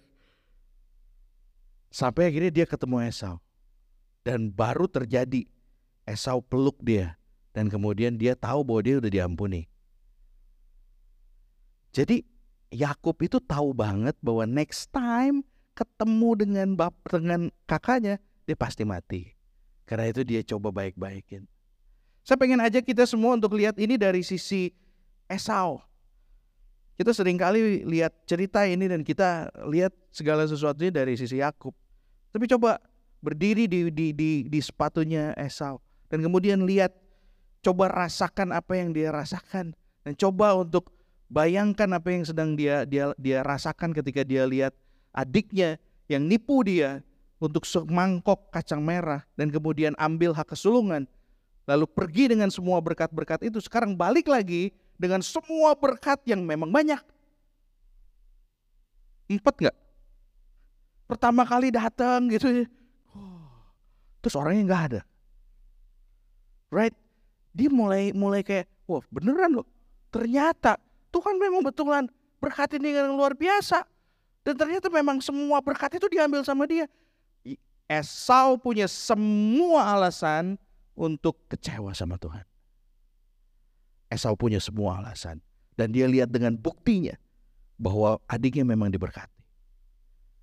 Sampai 1.90 2.30
akhirnya 2.30 2.62
dia 2.62 2.66
ketemu 2.68 3.02
Esau. 3.10 3.42
Dan 4.22 4.54
baru 4.54 4.86
terjadi 4.86 5.50
Esau 6.06 6.38
peluk 6.38 6.78
dia. 6.78 7.18
Dan 7.50 7.66
kemudian 7.66 8.14
dia 8.14 8.38
tahu 8.38 8.62
bahwa 8.62 8.80
dia 8.86 8.94
udah 9.02 9.10
diampuni. 9.10 9.66
Jadi 11.96 12.20
Yakub 12.68 13.16
itu 13.24 13.40
tahu 13.40 13.72
banget 13.72 14.12
bahwa 14.20 14.44
next 14.44 14.92
time 14.92 15.40
ketemu 15.72 16.30
dengan 16.36 16.68
bap 16.76 16.92
dengan 17.08 17.48
kakaknya 17.64 18.20
dia 18.44 18.52
pasti 18.52 18.84
mati. 18.84 19.32
Karena 19.88 20.12
itu 20.12 20.20
dia 20.20 20.44
coba 20.44 20.68
baik-baikin. 20.68 21.48
Saya 22.20 22.36
pengen 22.36 22.60
aja 22.60 22.84
kita 22.84 23.08
semua 23.08 23.38
untuk 23.40 23.56
lihat 23.56 23.80
ini 23.80 23.96
dari 23.96 24.20
sisi 24.20 24.68
Esau. 25.24 25.80
Kita 27.00 27.16
sering 27.16 27.40
kali 27.40 27.86
lihat 27.86 28.12
cerita 28.28 28.68
ini 28.68 28.92
dan 28.92 29.00
kita 29.00 29.48
lihat 29.72 29.96
segala 30.12 30.44
sesuatunya 30.44 30.92
dari 30.92 31.16
sisi 31.16 31.40
Yakub. 31.40 31.72
Tapi 32.34 32.44
coba 32.50 32.76
berdiri 33.24 33.64
di, 33.64 33.88
di, 33.88 34.12
di, 34.12 34.30
di 34.44 34.60
sepatunya 34.60 35.32
Esau 35.38 35.80
dan 36.06 36.22
kemudian 36.22 36.62
lihat, 36.66 36.94
coba 37.62 37.90
rasakan 37.90 38.54
apa 38.54 38.78
yang 38.78 38.94
dia 38.94 39.10
rasakan 39.10 39.74
dan 40.06 40.12
coba 40.14 40.54
untuk 40.54 40.95
Bayangkan 41.26 41.90
apa 41.90 42.08
yang 42.14 42.22
sedang 42.22 42.54
dia 42.54 42.86
dia 42.86 43.10
dia 43.18 43.42
rasakan 43.42 43.90
ketika 43.90 44.22
dia 44.22 44.46
lihat 44.46 44.70
adiknya 45.10 45.74
yang 46.06 46.22
nipu 46.22 46.62
dia 46.62 47.02
untuk 47.42 47.66
semangkok 47.66 48.46
kacang 48.54 48.80
merah 48.80 49.26
dan 49.34 49.50
kemudian 49.50 49.92
ambil 49.98 50.30
hak 50.30 50.54
kesulungan 50.54 51.04
lalu 51.66 51.84
pergi 51.90 52.30
dengan 52.30 52.46
semua 52.48 52.78
berkat-berkat 52.78 53.50
itu 53.50 53.58
sekarang 53.58 53.98
balik 53.98 54.30
lagi 54.30 54.70
dengan 54.94 55.18
semua 55.20 55.74
berkat 55.74 56.22
yang 56.24 56.46
memang 56.46 56.70
banyak. 56.70 57.02
Empat 59.26 59.54
nggak? 59.58 59.76
Pertama 61.10 61.42
kali 61.42 61.74
datang 61.74 62.30
gitu 62.30 62.62
ya. 62.62 62.66
terus 64.22 64.34
orangnya 64.38 64.62
nggak 64.66 64.84
ada. 64.90 65.00
Right? 66.70 66.94
Dia 67.50 67.70
mulai 67.70 68.10
mulai 68.14 68.46
kayak 68.46 68.66
wah 68.86 69.02
beneran 69.10 69.58
loh. 69.62 69.66
Ternyata 70.14 70.78
Tuhan 71.16 71.40
memang 71.40 71.64
betulan 71.64 72.04
berkati 72.44 72.76
dengan 72.76 73.08
luar 73.16 73.32
biasa. 73.32 73.88
Dan 74.44 74.54
ternyata 74.60 74.92
memang 74.92 75.24
semua 75.24 75.64
berkat 75.64 75.96
itu 75.96 76.06
diambil 76.12 76.44
sama 76.44 76.68
dia. 76.68 76.84
Esau 77.88 78.60
punya 78.60 78.84
semua 78.84 79.96
alasan 79.96 80.60
untuk 80.92 81.40
kecewa 81.48 81.96
sama 81.96 82.20
Tuhan. 82.20 82.44
Esau 84.12 84.36
punya 84.36 84.60
semua 84.60 85.00
alasan. 85.00 85.40
Dan 85.74 85.96
dia 85.96 86.04
lihat 86.04 86.28
dengan 86.28 86.52
buktinya 86.54 87.16
bahwa 87.80 88.20
adiknya 88.28 88.68
memang 88.68 88.92
diberkati. 88.92 89.40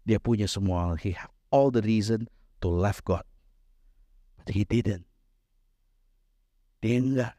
Dia 0.03 0.19
punya 0.19 0.49
semua, 0.49 0.97
he 0.99 1.15
have 1.15 1.31
all 1.53 1.69
the 1.69 1.79
reason 1.85 2.27
to 2.59 2.67
love 2.67 2.99
God. 3.07 3.23
But 4.41 4.51
he 4.51 4.67
didn't. 4.67 5.07
Dia 6.83 6.99
enggak. 6.99 7.33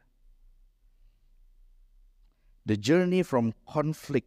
The 2.65 2.81
journey 2.81 3.21
from 3.21 3.53
conflict 3.69 4.25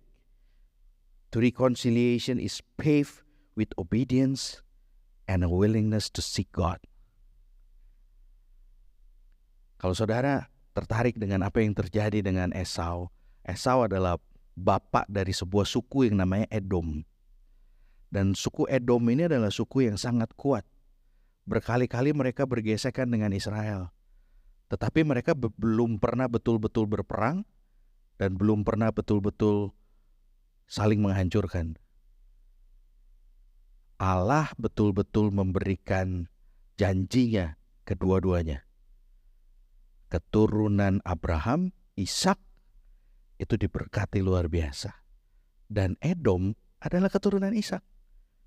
to 1.34 1.42
reconciliation 1.42 2.38
is 2.38 2.62
paved 2.78 3.26
with 3.58 3.74
obedience 3.74 4.62
and 5.26 5.42
a 5.42 5.50
willingness 5.50 6.06
to 6.14 6.22
seek 6.22 6.46
God. 6.54 6.78
Kalau 9.82 9.90
saudara 9.98 10.46
tertarik 10.70 11.18
dengan 11.18 11.42
apa 11.42 11.66
yang 11.66 11.74
terjadi 11.74 12.22
dengan 12.22 12.54
Esau, 12.54 13.10
Esau 13.42 13.90
adalah 13.90 14.22
bapak 14.54 15.10
dari 15.10 15.34
sebuah 15.34 15.66
suku 15.66 16.06
yang 16.06 16.22
namanya 16.22 16.46
Edom. 16.54 17.02
Dan 18.06 18.38
suku 18.38 18.70
Edom 18.70 19.02
ini 19.10 19.26
adalah 19.26 19.50
suku 19.50 19.90
yang 19.90 19.98
sangat 19.98 20.30
kuat. 20.38 20.62
Berkali-kali 21.42 22.14
mereka 22.14 22.46
bergesekan 22.46 23.10
dengan 23.10 23.34
Israel. 23.34 23.90
Tetapi 24.70 25.02
mereka 25.02 25.34
belum 25.34 25.98
pernah 25.98 26.30
betul-betul 26.30 26.86
berperang 26.86 27.42
dan 28.18 28.34
belum 28.34 28.66
pernah 28.66 28.90
betul-betul 28.90 29.70
saling 30.66 30.98
menghancurkan. 31.00 31.78
Allah 33.98 34.50
betul-betul 34.58 35.30
memberikan 35.30 36.26
janjinya 36.78 37.58
kedua-duanya. 37.86 38.66
Keturunan 40.10 41.02
Abraham, 41.02 41.74
Ishak 41.98 42.38
itu 43.38 43.54
diberkati 43.54 44.22
luar 44.22 44.46
biasa. 44.46 44.94
Dan 45.66 45.94
Edom 46.02 46.54
adalah 46.78 47.10
keturunan 47.10 47.54
Ishak. 47.54 47.82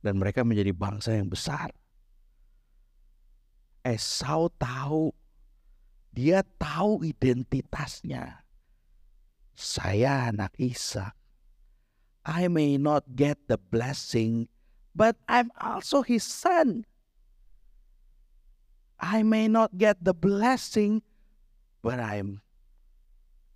Dan 0.01 0.17
mereka 0.17 0.41
menjadi 0.41 0.73
bangsa 0.73 1.13
yang 1.13 1.29
besar. 1.29 1.69
Esau 3.85 4.49
tahu, 4.57 5.13
dia 6.09 6.41
tahu 6.57 7.05
identitasnya 7.05 8.41
saya 9.55 10.31
anak 10.31 10.55
Ishak. 10.57 11.15
I 12.21 12.45
may 12.47 12.77
not 12.77 13.17
get 13.17 13.41
the 13.49 13.57
blessing, 13.57 14.45
but 14.93 15.17
I'm 15.25 15.49
also 15.57 16.05
his 16.05 16.21
son. 16.21 16.85
I 19.01 19.25
may 19.25 19.49
not 19.49 19.73
get 19.81 19.97
the 20.05 20.13
blessing, 20.13 21.01
but 21.81 21.97
I'm 21.97 22.45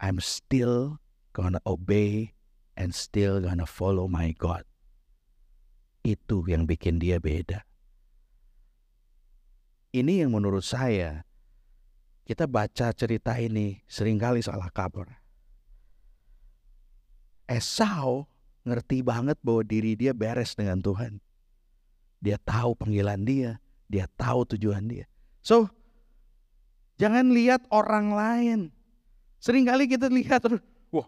I'm 0.02 0.18
still 0.18 0.98
gonna 1.38 1.62
obey 1.70 2.34
and 2.74 2.90
still 2.98 3.46
gonna 3.46 3.70
follow 3.70 4.10
my 4.10 4.34
God. 4.34 4.66
Itu 6.02 6.50
yang 6.50 6.66
bikin 6.66 6.98
dia 6.98 7.22
beda. 7.22 7.62
Ini 9.94 10.26
yang 10.26 10.34
menurut 10.34 10.66
saya 10.66 11.24
kita 12.26 12.50
baca 12.50 12.90
cerita 12.98 13.38
ini 13.38 13.86
sering 13.86 14.18
kali 14.18 14.42
salah 14.42 14.74
kabar. 14.74 15.25
Esau 17.46 18.26
ngerti 18.66 19.06
banget 19.06 19.38
bahwa 19.46 19.62
diri 19.62 19.94
dia 19.94 20.12
beres 20.12 20.58
dengan 20.58 20.82
Tuhan. 20.82 21.22
Dia 22.18 22.42
tahu 22.42 22.74
panggilan 22.74 23.22
dia, 23.22 23.62
dia 23.86 24.10
tahu 24.18 24.50
tujuan 24.58 24.90
dia. 24.90 25.06
So, 25.46 25.70
jangan 26.98 27.30
lihat 27.30 27.70
orang 27.70 28.10
lain. 28.10 28.60
Seringkali 29.38 29.86
kita 29.86 30.10
lihat, 30.10 30.50
wah 30.90 31.06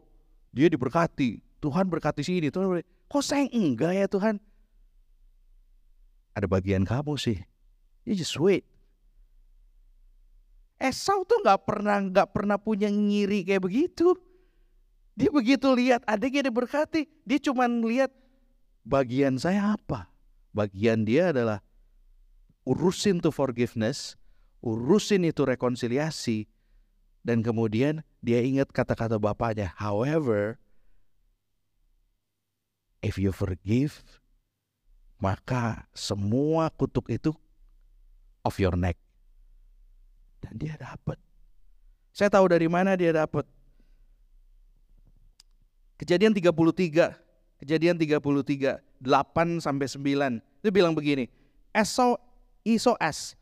dia 0.53 0.69
diberkati, 0.69 1.41
Tuhan 1.57 1.89
berkati 1.89 2.21
sini, 2.21 2.53
Tuhan 2.53 2.69
berkati. 2.69 2.89
Kok 3.09 3.23
saya 3.25 3.49
enggak 3.49 3.93
ya 3.97 4.05
Tuhan? 4.05 4.35
Ada 6.37 6.45
bagian 6.45 6.85
kamu 6.85 7.17
sih. 7.17 7.41
You 8.05 8.13
just 8.13 8.37
wait. 8.37 8.61
Esau 10.77 11.25
tuh 11.25 11.41
nggak 11.41 11.65
pernah 11.65 11.97
nggak 11.97 12.29
pernah 12.29 12.61
punya 12.61 12.85
ngiri 12.93 13.41
kayak 13.41 13.65
begitu. 13.65 14.13
Dia 15.17 15.33
begitu 15.33 15.65
lihat 15.73 16.05
adiknya 16.05 16.45
diberkati, 16.45 17.09
dia 17.25 17.39
cuma 17.41 17.65
lihat 17.65 18.13
bagian 18.85 19.41
saya 19.41 19.73
apa. 19.73 20.13
Bagian 20.53 21.09
dia 21.09 21.33
adalah 21.33 21.65
urusin 22.61 23.17
tuh 23.17 23.33
forgiveness, 23.33 24.13
urusin 24.61 25.25
itu 25.25 25.41
rekonsiliasi, 25.41 26.45
dan 27.25 27.41
kemudian 27.41 28.05
dia 28.21 28.45
ingat 28.45 28.69
kata-kata 28.69 29.17
bapaknya. 29.17 29.73
However, 29.81 30.61
if 33.01 33.17
you 33.17 33.33
forgive, 33.33 34.05
maka 35.17 35.89
semua 35.97 36.69
kutuk 36.69 37.09
itu 37.09 37.33
off 38.45 38.61
your 38.61 38.77
neck. 38.77 39.01
Dan 40.45 40.61
dia 40.61 40.77
dapat. 40.77 41.17
Saya 42.13 42.29
tahu 42.29 42.53
dari 42.53 42.69
mana 42.69 42.93
dia 42.93 43.09
dapat. 43.09 43.56
Kejadian 45.97 46.33
33, 46.33 47.17
Kejadian 47.61 47.97
33, 47.97 48.77
8 49.01 49.65
sampai 49.65 49.87
9. 49.89 50.41
Dia 50.61 50.71
bilang 50.73 50.93
begini, 50.93 51.29
Esau, 51.73 52.17
Esau 52.61 52.93
asked, 53.01 53.37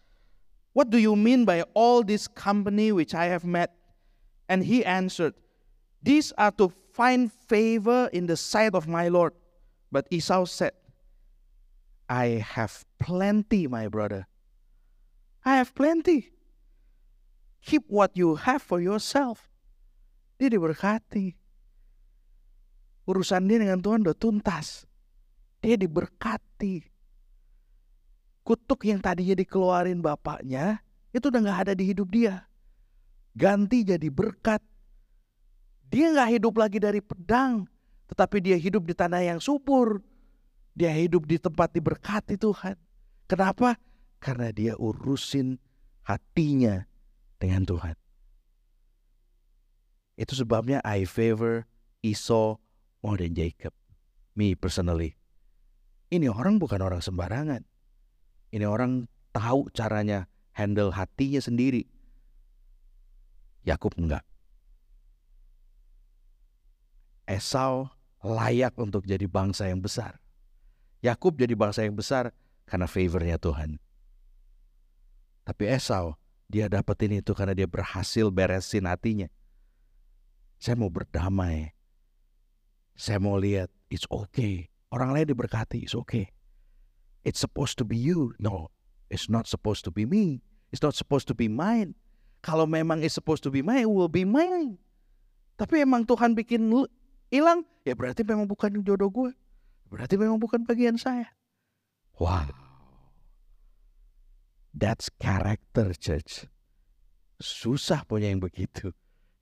What 0.76 0.92
do 0.92 1.00
you 1.00 1.16
mean 1.16 1.44
by 1.44 1.64
all 1.72 2.04
this 2.04 2.28
company 2.28 2.92
which 2.92 3.16
I 3.16 3.32
have 3.32 3.48
met? 3.48 3.72
And 4.48 4.64
he 4.64 4.84
answered, 4.84 5.36
These 6.04 6.32
are 6.38 6.52
to 6.60 6.72
find 6.92 7.32
favor 7.32 8.10
in 8.12 8.28
the 8.28 8.36
sight 8.36 8.76
of 8.76 8.88
my 8.88 9.08
Lord. 9.08 9.34
But 9.92 10.08
Esau 10.12 10.44
said, 10.46 10.72
I 12.08 12.44
have 12.44 12.86
plenty, 13.00 13.68
my 13.68 13.88
brother. 13.88 14.28
I 15.44 15.58
have 15.58 15.74
plenty. 15.74 16.32
Keep 17.66 17.86
what 17.88 18.12
you 18.14 18.36
have 18.36 18.62
for 18.62 18.80
yourself. 18.80 19.50
Dia 20.38 20.50
diberkati. 20.50 21.34
Urusan 23.06 23.46
dia 23.46 23.62
dengan 23.62 23.80
Tuhan 23.82 24.02
udah 24.02 24.18
tuntas. 24.18 24.90
Dia 25.62 25.78
diberkati. 25.78 26.82
Kutuk 28.46 28.86
yang 28.86 29.02
tadinya 29.02 29.38
dikeluarin 29.38 30.02
bapaknya, 30.02 30.82
itu 31.14 31.30
udah 31.30 31.42
gak 31.42 31.60
ada 31.70 31.74
di 31.74 31.90
hidup 31.90 32.10
dia. 32.14 32.46
Ganti 33.34 33.86
jadi 33.86 34.10
berkat. 34.10 34.62
Dia 35.90 36.14
gak 36.14 36.38
hidup 36.38 36.54
lagi 36.58 36.78
dari 36.78 37.02
pedang, 37.02 37.66
tetapi 38.10 38.42
dia 38.42 38.58
hidup 38.58 38.86
di 38.86 38.94
tanah 38.94 39.22
yang 39.22 39.40
subur. 39.42 40.02
Dia 40.78 40.94
hidup 40.94 41.26
di 41.26 41.42
tempat 41.42 41.74
diberkati 41.74 42.38
Tuhan. 42.38 42.78
Kenapa? 43.26 43.80
Karena 44.22 44.54
dia 44.54 44.74
urusin 44.78 45.58
hatinya 46.06 46.86
dengan 47.42 47.66
Tuhan. 47.66 47.96
Itu 50.16 50.34
sebabnya 50.38 50.80
I 50.86 51.04
favor 51.04 51.68
Esau 52.06 52.62
more 53.06 53.22
than 53.22 53.38
Jacob. 53.38 53.70
Me 54.34 54.58
personally. 54.58 55.14
Ini 56.10 56.34
orang 56.34 56.58
bukan 56.58 56.82
orang 56.82 57.06
sembarangan. 57.06 57.62
Ini 58.50 58.66
orang 58.66 59.06
tahu 59.30 59.70
caranya 59.70 60.26
handle 60.58 60.90
hatinya 60.90 61.38
sendiri. 61.38 61.86
Yakub 63.62 63.94
enggak. 64.02 64.26
Esau 67.30 67.94
layak 68.26 68.74
untuk 68.82 69.06
jadi 69.06 69.30
bangsa 69.30 69.70
yang 69.70 69.82
besar. 69.82 70.18
Yakub 71.06 71.38
jadi 71.38 71.54
bangsa 71.54 71.86
yang 71.86 71.94
besar 71.94 72.34
karena 72.66 72.90
favornya 72.90 73.38
Tuhan. 73.38 73.78
Tapi 75.46 75.64
Esau 75.70 76.18
dia 76.50 76.70
dapetin 76.70 77.22
itu 77.22 77.34
karena 77.38 77.54
dia 77.54 77.70
berhasil 77.70 78.30
beresin 78.34 78.90
hatinya. 78.90 79.30
Saya 80.58 80.78
mau 80.78 80.90
berdamai. 80.90 81.75
Saya 82.96 83.20
mau 83.20 83.36
lihat, 83.36 83.68
it's 83.92 84.08
okay. 84.08 84.72
Orang 84.90 85.12
lain 85.12 85.28
diberkati, 85.28 85.84
it's 85.84 85.96
okay. 85.96 86.32
It's 87.28 87.44
supposed 87.44 87.76
to 87.78 87.84
be 87.84 88.00
you. 88.00 88.32
No, 88.40 88.72
it's 89.12 89.28
not 89.28 89.52
supposed 89.52 89.84
to 89.84 89.92
be 89.92 90.08
me. 90.08 90.40
It's 90.72 90.80
not 90.80 90.96
supposed 90.96 91.28
to 91.28 91.36
be 91.36 91.52
mine. 91.52 92.00
Kalau 92.40 92.64
memang 92.64 93.04
it's 93.04 93.18
supposed 93.18 93.44
to 93.44 93.52
be 93.52 93.60
mine, 93.60 93.84
it 93.84 93.92
will 93.92 94.12
be 94.12 94.24
mine. 94.24 94.80
Tapi 95.60 95.84
emang 95.84 96.08
Tuhan 96.08 96.36
bikin 96.36 96.72
hilang, 97.32 97.68
ya 97.84 97.96
berarti 97.96 98.24
memang 98.24 98.48
bukan 98.48 98.80
jodoh 98.86 99.12
gue. 99.12 99.32
Berarti 99.92 100.16
memang 100.16 100.40
bukan 100.40 100.64
bagian 100.64 100.96
saya. 100.96 101.32
Wow. 102.16 102.48
That's 104.76 105.08
character, 105.20 105.96
church. 105.96 106.48
Susah 107.40 108.04
punya 108.04 108.32
yang 108.32 108.44
begitu. 108.44 108.92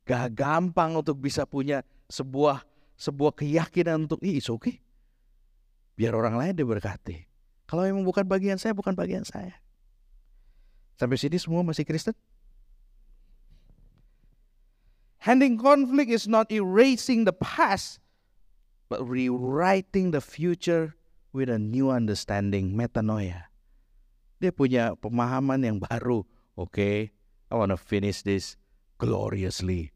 Gak 0.05 0.37
gampang 0.37 0.97
untuk 0.97 1.17
bisa 1.21 1.45
punya 1.45 1.81
sebuah 2.09 2.61
sebuah 3.03 3.35
keyakinan 3.35 4.07
untuk 4.07 4.23
Ih, 4.23 4.39
okay. 4.47 4.79
Biar 5.99 6.15
orang 6.15 6.39
lain 6.39 6.55
diberkati. 6.55 7.27
Kalau 7.67 7.83
memang 7.83 8.07
bukan 8.07 8.23
bagian 8.23 8.55
saya, 8.55 8.71
bukan 8.71 8.95
bagian 8.95 9.27
saya. 9.27 9.59
Sampai 10.95 11.19
sini 11.19 11.35
semua 11.35 11.67
masih 11.67 11.83
Kristen? 11.83 12.15
Handling 15.23 15.59
conflict 15.59 16.11
is 16.11 16.27
not 16.27 16.51
erasing 16.51 17.23
the 17.23 17.35
past, 17.35 17.99
but 18.91 19.03
rewriting 19.03 20.11
the 20.11 20.19
future 20.19 20.95
with 21.31 21.47
a 21.47 21.59
new 21.59 21.87
understanding, 21.87 22.75
metanoia. 22.75 23.47
Dia 24.43 24.51
punya 24.51 24.99
pemahaman 24.99 25.63
yang 25.63 25.77
baru. 25.79 26.27
Oke, 26.59 26.75
okay, 26.75 26.97
I 27.47 27.55
wanna 27.55 27.79
finish 27.79 28.21
this 28.21 28.59
gloriously. 28.99 29.95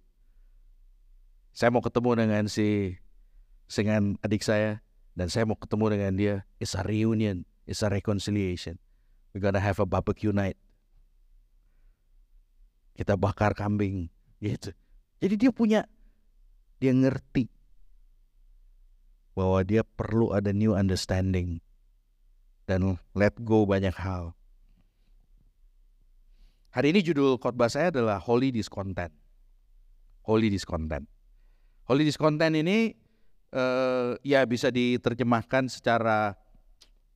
Saya 1.57 1.73
mau 1.73 1.81
ketemu 1.81 2.21
dengan 2.21 2.45
si 2.45 3.01
dengan 3.65 4.13
adik 4.21 4.45
saya 4.45 4.85
dan 5.17 5.25
saya 5.33 5.49
mau 5.49 5.57
ketemu 5.57 5.85
dengan 5.89 6.13
dia. 6.13 6.35
It's 6.61 6.77
a 6.77 6.85
reunion, 6.85 7.49
it's 7.65 7.81
a 7.81 7.89
reconciliation. 7.89 8.77
We 9.33 9.41
gonna 9.41 9.57
have 9.57 9.81
a 9.81 9.89
barbecue 9.89 10.29
night. 10.29 10.53
Kita 12.93 13.17
bakar 13.17 13.57
kambing 13.57 14.13
gitu. 14.37 14.69
Jadi 15.17 15.33
dia 15.33 15.49
punya 15.49 15.89
dia 16.77 16.93
ngerti 16.93 17.49
bahwa 19.33 19.65
dia 19.65 19.81
perlu 19.81 20.37
ada 20.37 20.53
new 20.53 20.77
understanding 20.77 21.57
dan 22.69 23.01
let 23.17 23.33
go 23.41 23.65
banyak 23.65 23.97
hal. 23.97 24.37
Hari 26.69 26.93
ini 26.93 27.01
judul 27.01 27.41
khotbah 27.41 27.73
saya 27.73 27.89
adalah 27.89 28.21
Holy 28.21 28.53
Discontent. 28.53 29.09
Holy 30.21 30.53
Discontent. 30.53 31.16
Holy 31.87 32.03
Discontent 32.03 32.53
ini 32.53 32.91
uh, 33.55 34.19
ya 34.21 34.43
bisa 34.43 34.67
diterjemahkan 34.67 35.71
secara 35.71 36.35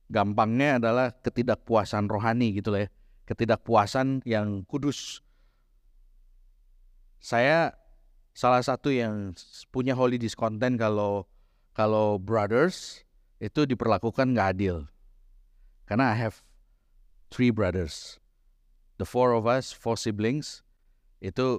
gampangnya 0.08 0.80
adalah 0.80 1.12
ketidakpuasan 1.12 2.08
rohani 2.08 2.56
gitu 2.56 2.72
lah 2.72 2.88
ya. 2.88 2.90
Ketidakpuasan 3.28 4.24
yang 4.26 4.64
kudus. 4.66 5.20
Saya 7.22 7.76
salah 8.34 8.64
satu 8.64 8.90
yang 8.90 9.36
punya 9.70 9.94
holy 9.94 10.18
discontent 10.18 10.80
kalau 10.80 11.28
kalau 11.76 12.18
brothers 12.18 13.06
itu 13.38 13.68
diperlakukan 13.68 14.34
nggak 14.34 14.48
adil. 14.58 14.90
Karena 15.86 16.10
I 16.12 16.16
have 16.16 16.40
three 17.28 17.52
brothers 17.52 18.22
the 19.02 19.06
four 19.10 19.34
of 19.34 19.50
us, 19.50 19.74
four 19.74 19.98
siblings, 19.98 20.62
itu 21.18 21.58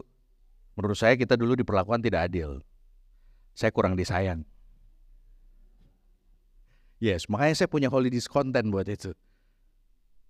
menurut 0.79 0.95
saya 0.95 1.19
kita 1.19 1.35
dulu 1.35 1.59
diperlakukan 1.59 1.99
tidak 1.99 2.31
adil. 2.31 2.63
Saya 3.53 3.69
kurang 3.69 3.93
disayang. 3.93 4.41
Yes, 7.03 7.27
makanya 7.27 7.63
saya 7.63 7.69
punya 7.69 7.91
holy 7.91 8.09
discontent 8.09 8.67
buat 8.71 8.87
itu. 8.87 9.11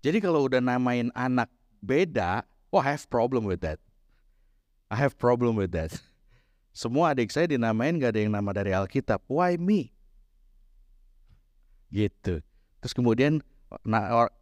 Jadi 0.03 0.19
kalau 0.19 0.49
udah 0.49 0.59
namain 0.59 1.13
anak 1.15 1.47
beda, 1.79 2.43
oh 2.73 2.81
I 2.83 2.97
have 2.97 3.07
problem 3.07 3.47
with 3.47 3.63
that. 3.63 3.79
I 4.91 4.99
have 4.99 5.15
problem 5.15 5.55
with 5.55 5.71
that. 5.77 5.93
Semua 6.75 7.13
adik 7.13 7.29
saya 7.29 7.45
dinamain 7.45 7.95
gak 8.01 8.17
ada 8.17 8.25
yang 8.25 8.33
nama 8.33 8.49
dari 8.51 8.73
Alkitab. 8.73 9.21
Why 9.29 9.55
me? 9.55 9.93
Gitu. 11.93 12.41
Terus 12.81 12.93
kemudian 12.97 13.45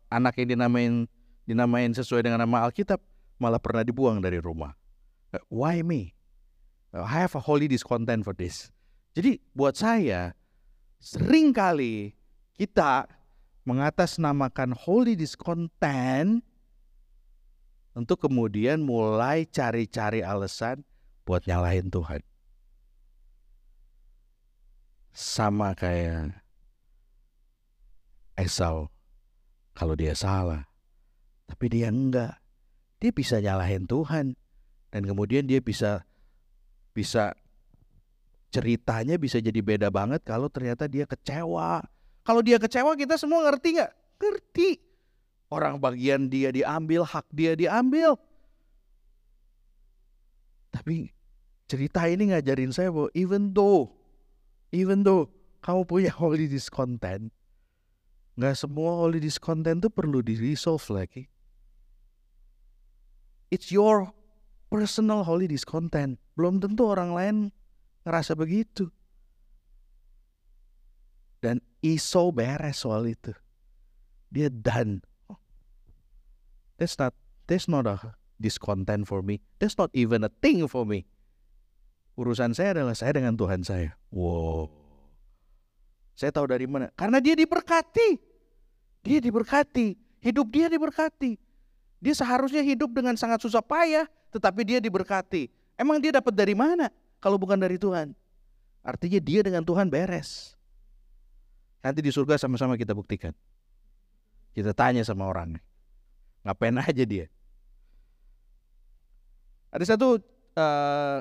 anak 0.07 0.33
yang 0.39 0.55
dinamain 0.55 1.11
dinamain 1.43 1.91
sesuai 1.91 2.23
dengan 2.23 2.39
nama 2.47 2.63
Alkitab 2.63 3.03
malah 3.35 3.59
pernah 3.59 3.83
dibuang 3.83 4.23
dari 4.23 4.39
rumah. 4.39 4.71
Why 5.51 5.83
me? 5.83 6.15
Uh, 6.91 7.07
I 7.07 7.23
have 7.23 7.35
a 7.35 7.43
holy 7.43 7.71
discontent 7.71 8.27
for 8.27 8.35
this. 8.35 8.71
Jadi 9.15 9.39
buat 9.55 9.75
saya 9.79 10.35
sering 10.99 11.55
kali 11.55 12.15
kita 12.55 13.07
mengatasnamakan 13.63 14.75
holy 14.75 15.15
discontent 15.15 16.43
untuk 17.91 18.23
kemudian 18.23 18.83
mulai 18.83 19.43
cari-cari 19.47 20.23
alasan 20.23 20.83
buat 21.27 21.43
nyalahin 21.47 21.91
Tuhan. 21.91 22.23
Sama 25.11 25.75
kayak 25.75 26.39
Esau 28.39 28.87
kalau 29.75 29.95
dia 29.95 30.15
salah. 30.15 30.67
Tapi 31.51 31.67
dia 31.67 31.91
enggak. 31.91 32.39
Dia 33.03 33.11
bisa 33.11 33.43
nyalahin 33.43 33.83
Tuhan. 33.83 34.39
Dan 34.91 35.03
kemudian 35.03 35.47
dia 35.47 35.59
bisa 35.59 36.07
bisa 36.91 37.35
ceritanya 38.51 39.15
bisa 39.15 39.39
jadi 39.39 39.63
beda 39.63 39.87
banget 39.87 40.21
kalau 40.27 40.51
ternyata 40.51 40.85
dia 40.85 41.07
kecewa. 41.07 41.81
Kalau 42.21 42.41
dia 42.43 42.59
kecewa 42.61 42.93
kita 42.99 43.15
semua 43.17 43.47
ngerti 43.49 43.79
nggak? 43.79 43.91
Ngerti. 44.21 44.69
Orang 45.51 45.81
bagian 45.83 46.31
dia 46.31 46.51
diambil, 46.53 47.03
hak 47.03 47.27
dia 47.31 47.57
diambil. 47.57 48.15
Tapi 50.71 51.11
cerita 51.67 52.07
ini 52.07 52.31
ngajarin 52.31 52.71
saya 52.71 52.91
bahwa 52.91 53.11
even 53.15 53.51
though, 53.51 53.91
even 54.71 55.03
though 55.03 55.27
kamu 55.63 55.83
punya 55.83 56.11
holy 56.21 56.47
discontent, 56.47 57.31
nggak 58.39 58.55
semua 58.55 58.99
holy 58.99 59.19
discontent 59.19 59.83
itu 59.83 59.89
perlu 59.91 60.23
di 60.23 60.39
resolve 60.39 60.83
lagi. 60.91 61.27
It's 63.51 63.67
your 63.67 64.15
personal 64.71 65.27
holy 65.27 65.51
discontent. 65.51 66.15
Belum 66.41 66.57
tentu 66.57 66.89
orang 66.89 67.13
lain 67.13 67.35
ngerasa 68.01 68.33
begitu. 68.33 68.89
Dan 71.37 71.61
Esau 71.85 72.33
beres 72.33 72.81
soal 72.81 73.13
itu. 73.13 73.29
Dia 74.33 74.49
done. 74.49 75.05
That's 76.81 76.97
not 76.97 77.13
that's 77.45 77.69
not 77.69 77.85
a 77.85 78.17
discontent 78.41 79.05
for 79.05 79.21
me. 79.21 79.37
That's 79.61 79.77
not 79.77 79.93
even 79.93 80.25
a 80.25 80.33
thing 80.41 80.65
for 80.65 80.81
me. 80.81 81.05
Urusan 82.17 82.57
saya 82.57 82.73
adalah 82.81 82.97
saya 82.97 83.21
dengan 83.21 83.37
Tuhan 83.37 83.61
saya. 83.61 83.93
Wow. 84.09 84.73
Saya 86.17 86.33
tahu 86.33 86.49
dari 86.49 86.65
mana? 86.65 86.89
Karena 86.97 87.21
dia 87.21 87.37
diberkati. 87.37 88.17
Dia 89.05 89.21
diberkati. 89.21 89.93
Hidup 90.25 90.49
dia 90.49 90.73
diberkati. 90.73 91.37
Dia 92.01 92.13
seharusnya 92.17 92.65
hidup 92.65 92.97
dengan 92.97 93.13
sangat 93.13 93.45
susah 93.45 93.61
payah, 93.61 94.09
tetapi 94.33 94.65
dia 94.65 94.81
diberkati. 94.81 95.60
Emang 95.81 95.97
dia 95.97 96.13
dapat 96.13 96.29
dari 96.37 96.53
mana 96.53 96.93
kalau 97.17 97.41
bukan 97.41 97.57
dari 97.57 97.81
Tuhan? 97.81 98.13
Artinya 98.85 99.17
dia 99.17 99.41
dengan 99.41 99.65
Tuhan 99.65 99.89
beres. 99.89 100.53
Nanti 101.81 102.05
di 102.05 102.13
surga 102.13 102.37
sama-sama 102.37 102.77
kita 102.77 102.93
buktikan. 102.93 103.33
Kita 104.53 104.77
tanya 104.77 105.01
sama 105.01 105.25
orang. 105.25 105.57
Ngapain 106.45 106.77
aja 106.77 107.01
dia? 107.01 107.25
Ada 109.73 109.97
satu, 109.97 110.21
uh, 110.57 111.19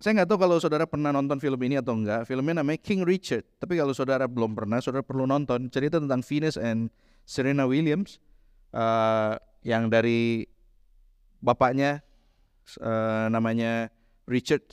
saya 0.00 0.12
nggak 0.20 0.28
tahu 0.28 0.38
kalau 0.40 0.56
saudara 0.60 0.84
pernah 0.88 1.10
nonton 1.12 1.36
film 1.40 1.58
ini 1.64 1.80
atau 1.80 1.96
enggak. 1.96 2.28
Filmnya 2.28 2.64
namanya 2.64 2.80
King 2.80 3.04
Richard. 3.04 3.44
Tapi 3.60 3.76
kalau 3.80 3.96
saudara 3.96 4.24
belum 4.24 4.52
pernah, 4.52 4.80
saudara 4.80 5.04
perlu 5.04 5.24
nonton. 5.28 5.68
Cerita 5.68 6.00
tentang 6.00 6.20
Venus 6.20 6.56
and 6.60 6.92
Serena 7.24 7.64
Williams. 7.64 8.20
Uh, 8.72 9.36
yang 9.64 9.88
dari 9.88 10.44
bapaknya 11.40 12.03
uh, 12.80 13.28
namanya 13.28 13.92
Richard. 14.24 14.64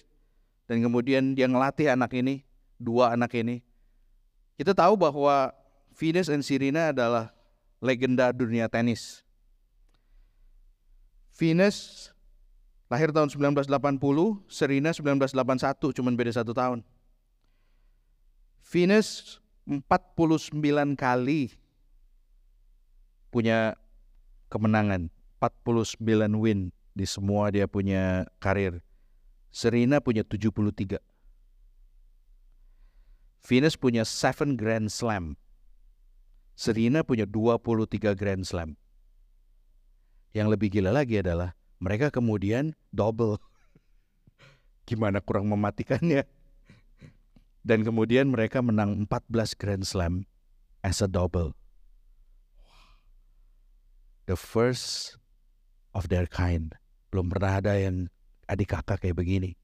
Dan 0.65 0.79
kemudian 0.79 1.35
dia 1.35 1.51
ngelatih 1.51 1.91
anak 1.91 2.15
ini 2.15 2.47
dua 2.79 3.13
anak 3.13 3.35
ini. 3.35 3.59
Kita 4.55 4.71
tahu 4.71 4.95
bahwa 4.95 5.51
Venus 5.91 6.31
dan 6.31 6.39
Serena 6.41 6.95
adalah 6.95 7.35
legenda 7.83 8.31
dunia 8.31 8.71
tenis. 8.71 9.25
Venus 11.35 12.09
lahir 12.87 13.09
tahun 13.09 13.31
1980 13.31 13.67
Serena 14.51 14.91
1981 14.93 15.97
cuman 15.97 16.13
beda 16.15 16.31
satu 16.31 16.53
tahun. 16.55 16.85
Venus 18.71 19.39
49 19.67 20.95
kali 20.95 21.51
punya 23.31 23.75
kemenangan, 24.51 25.07
49 25.39 25.99
win 26.39 26.71
di 26.91 27.07
semua 27.07 27.51
dia 27.51 27.67
punya 27.67 28.27
karir. 28.39 28.83
Serena 29.51 29.99
punya 29.99 30.23
73. 30.23 30.99
Venus 33.41 33.75
punya 33.75 34.07
7 34.07 34.55
Grand 34.55 34.87
Slam. 34.87 35.35
Serena 36.55 37.03
punya 37.03 37.27
23 37.27 38.15
Grand 38.15 38.43
Slam. 38.47 38.79
Yang 40.31 40.47
lebih 40.55 40.67
gila 40.79 40.95
lagi 40.95 41.19
adalah 41.19 41.57
mereka 41.81 42.13
kemudian 42.13 42.77
double. 42.95 43.41
Gimana 44.87 45.19
kurang 45.19 45.51
mematikannya? 45.51 46.23
Dan 47.61 47.83
kemudian 47.83 48.31
mereka 48.31 48.63
menang 48.63 49.05
14 49.05 49.59
Grand 49.59 49.83
Slam 49.83 50.23
as 50.79 51.03
a 51.03 51.09
double 51.11 51.53
the 54.31 54.39
first 54.39 55.17
of 55.93 56.07
their 56.07 56.25
kind. 56.25 56.79
Belum 57.11 57.27
pernah 57.27 57.59
ada 57.59 57.75
yang 57.75 58.07
adik 58.47 58.71
kakak 58.71 59.03
kayak 59.03 59.19
begini. 59.19 59.59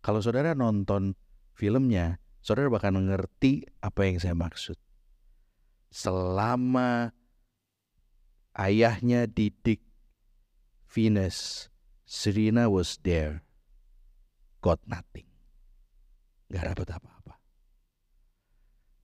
Kalau 0.00 0.24
saudara 0.24 0.56
nonton 0.56 1.12
filmnya, 1.52 2.16
saudara 2.40 2.72
bakal 2.72 2.96
mengerti 2.96 3.68
apa 3.84 4.08
yang 4.08 4.16
saya 4.16 4.32
maksud. 4.32 4.80
Selama 5.92 7.12
ayahnya 8.56 9.28
didik 9.28 9.84
Venus, 10.88 11.68
Serena 12.08 12.72
was 12.72 12.96
there. 13.04 13.44
Got 14.64 14.80
nothing. 14.88 15.28
Gak 16.48 16.72
dapat 16.72 16.96
apa-apa. 16.96 17.36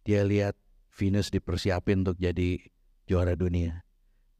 Dia 0.08 0.24
lihat 0.24 0.56
Venus 0.88 1.28
dipersiapin 1.28 2.08
untuk 2.08 2.16
jadi 2.16 2.56
juara 3.04 3.36
dunia. 3.36 3.84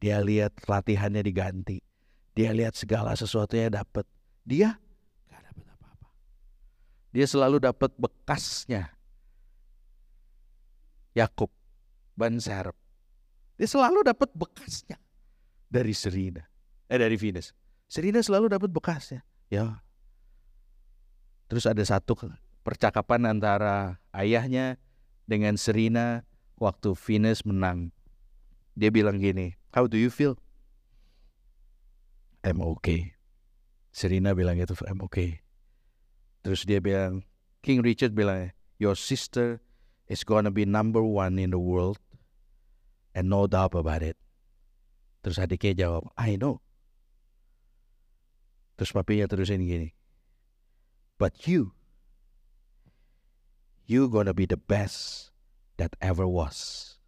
Dia 0.01 0.25
lihat 0.25 0.57
latihannya 0.65 1.21
diganti. 1.21 1.85
Dia 2.35 2.51
lihat 2.51 2.75
segala 2.75 3.15
sesuatunya 3.15 3.71
dapat. 3.71 4.03
Dia 4.43 4.75
gak 5.31 5.41
dapat 5.49 5.65
apa-apa. 5.71 6.07
Dia 7.15 7.25
selalu 7.25 7.63
dapat 7.63 7.95
bekasnya. 7.95 8.91
Yakub, 11.15 11.47
ban 12.19 12.35
serep. 12.43 12.75
Dia 13.55 13.71
selalu 13.71 14.03
dapat 14.03 14.35
bekasnya 14.35 14.99
dari 15.71 15.95
Serina. 15.95 16.43
Eh 16.91 16.99
dari 16.99 17.15
Venus. 17.15 17.55
Serina 17.87 18.19
selalu 18.19 18.51
dapat 18.51 18.67
bekasnya. 18.67 19.23
Ya. 19.47 19.79
Terus 21.47 21.63
ada 21.63 21.79
satu 21.87 22.19
percakapan 22.67 23.31
antara 23.31 24.03
ayahnya 24.11 24.75
dengan 25.23 25.55
Serina 25.55 26.27
waktu 26.59 26.91
Venus 26.99 27.47
menang. 27.47 27.95
Dia 28.75 28.91
bilang 28.91 29.23
gini, 29.23 29.55
How 29.71 29.87
do 29.87 29.95
you 29.95 30.11
feel? 30.11 30.35
I'm 32.45 32.61
okay. 32.77 33.17
Serena 33.89 34.37
bilang 34.37 34.61
itu, 34.61 34.77
I'm 34.85 35.01
okay. 35.09 35.41
Terus 36.45 36.61
dia 36.61 36.77
bilang, 36.77 37.25
King 37.65 37.81
Richard 37.81 38.13
bilang, 38.13 38.53
your 38.77 38.93
sister 38.93 39.65
is 40.05 40.21
gonna 40.21 40.53
be 40.53 40.61
number 40.61 41.01
one 41.01 41.41
in 41.41 41.49
the 41.49 41.57
world 41.57 41.97
and 43.17 43.33
no 43.33 43.49
doubt 43.49 43.73
about 43.73 44.05
it. 44.05 44.13
Terus 45.25 45.41
adiknya 45.41 45.73
jawab, 45.73 46.13
I 46.13 46.37
know. 46.37 46.61
Terus 48.77 48.93
papinya 48.93 49.25
terusin 49.25 49.65
gini, 49.65 49.97
but 51.17 51.47
you, 51.49 51.73
you 53.89 54.05
gonna 54.05 54.35
be 54.35 54.45
the 54.45 54.59
best 54.59 55.31
that 55.81 55.95
ever 55.97 56.27
was. 56.27 56.99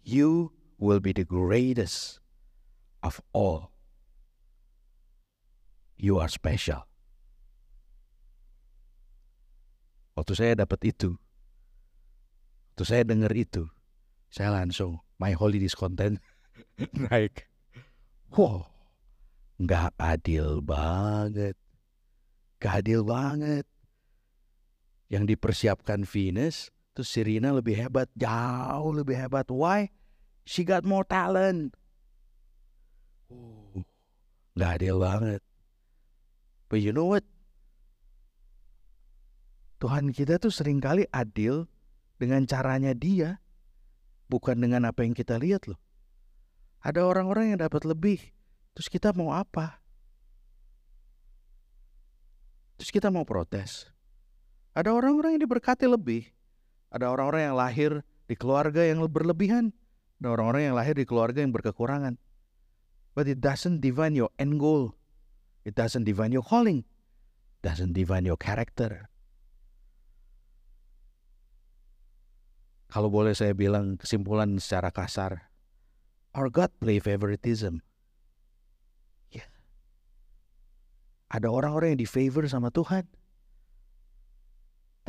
You 0.00 0.56
will 0.78 1.04
be 1.04 1.12
the 1.12 1.26
greatest 1.26 2.22
of 3.02 3.20
all. 3.34 3.71
You 6.02 6.18
are 6.18 6.26
special. 6.26 6.82
Waktu 10.18 10.34
saya 10.34 10.52
dapat 10.58 10.90
itu, 10.90 11.14
waktu 12.74 12.84
saya 12.90 13.06
dengar 13.06 13.30
itu, 13.38 13.70
saya 14.26 14.50
langsung 14.50 14.98
my 15.22 15.30
holy 15.30 15.62
discontent 15.62 16.18
naik. 17.06 17.46
Wow, 18.34 18.66
nggak 19.62 19.94
adil 19.94 20.58
banget, 20.58 21.54
gak 22.58 22.82
adil 22.82 23.06
banget. 23.06 23.62
Yang 25.06 25.38
dipersiapkan 25.38 26.02
Venus, 26.02 26.74
tuh 26.98 27.06
Serena 27.06 27.54
lebih 27.54 27.78
hebat, 27.78 28.10
jauh 28.18 28.90
lebih 28.90 29.22
hebat. 29.22 29.46
Why? 29.54 29.94
She 30.42 30.66
got 30.66 30.82
more 30.82 31.06
talent. 31.06 31.78
Oh, 33.30 33.86
gak 34.58 34.82
adil 34.82 34.98
banget. 34.98 35.46
But 36.72 36.80
you 36.80 36.96
know 36.96 37.12
what? 37.12 37.20
Tuhan 39.84 40.08
kita 40.16 40.40
tuh 40.40 40.48
sering 40.48 40.80
kali 40.80 41.04
adil 41.12 41.68
dengan 42.16 42.48
caranya 42.48 42.96
dia, 42.96 43.44
bukan 44.32 44.56
dengan 44.56 44.88
apa 44.88 45.04
yang 45.04 45.12
kita 45.12 45.36
lihat 45.36 45.68
loh. 45.68 45.76
Ada 46.80 47.04
orang-orang 47.04 47.52
yang 47.52 47.60
dapat 47.60 47.84
lebih, 47.84 48.24
terus 48.72 48.88
kita 48.88 49.12
mau 49.12 49.36
apa? 49.36 49.84
Terus 52.80 52.88
kita 52.88 53.12
mau 53.12 53.28
protes. 53.28 53.92
Ada 54.72 54.96
orang-orang 54.96 55.36
yang 55.36 55.44
diberkati 55.44 55.84
lebih, 55.84 56.24
ada 56.88 57.12
orang-orang 57.12 57.52
yang 57.52 57.56
lahir 57.60 57.90
di 58.24 58.32
keluarga 58.32 58.80
yang 58.80 59.04
berlebihan, 59.12 59.76
ada 60.24 60.32
orang-orang 60.32 60.72
yang 60.72 60.76
lahir 60.80 60.96
di 60.96 61.04
keluarga 61.04 61.44
yang 61.44 61.52
berkekurangan. 61.52 62.16
But 63.12 63.28
it 63.28 63.44
doesn't 63.44 63.84
define 63.84 64.16
your 64.16 64.32
end 64.40 64.56
goal. 64.56 64.96
It 65.62 65.78
doesn't 65.78 66.04
define 66.04 66.34
your 66.34 66.42
calling. 66.42 66.82
Doesn't 67.62 67.94
define 67.94 68.26
your 68.26 68.38
character. 68.38 69.06
Kalau 72.92 73.08
boleh 73.08 73.32
saya 73.32 73.56
bilang 73.56 73.96
kesimpulan 73.96 74.60
secara 74.60 74.92
kasar, 74.92 75.48
our 76.36 76.52
God 76.52 76.68
play 76.76 77.00
favoritism. 77.00 77.80
Ya. 79.32 79.48
Ada 81.32 81.48
orang-orang 81.48 81.96
yang 81.96 82.02
di 82.04 82.10
favor 82.10 82.44
sama 82.44 82.68
Tuhan. 82.68 83.08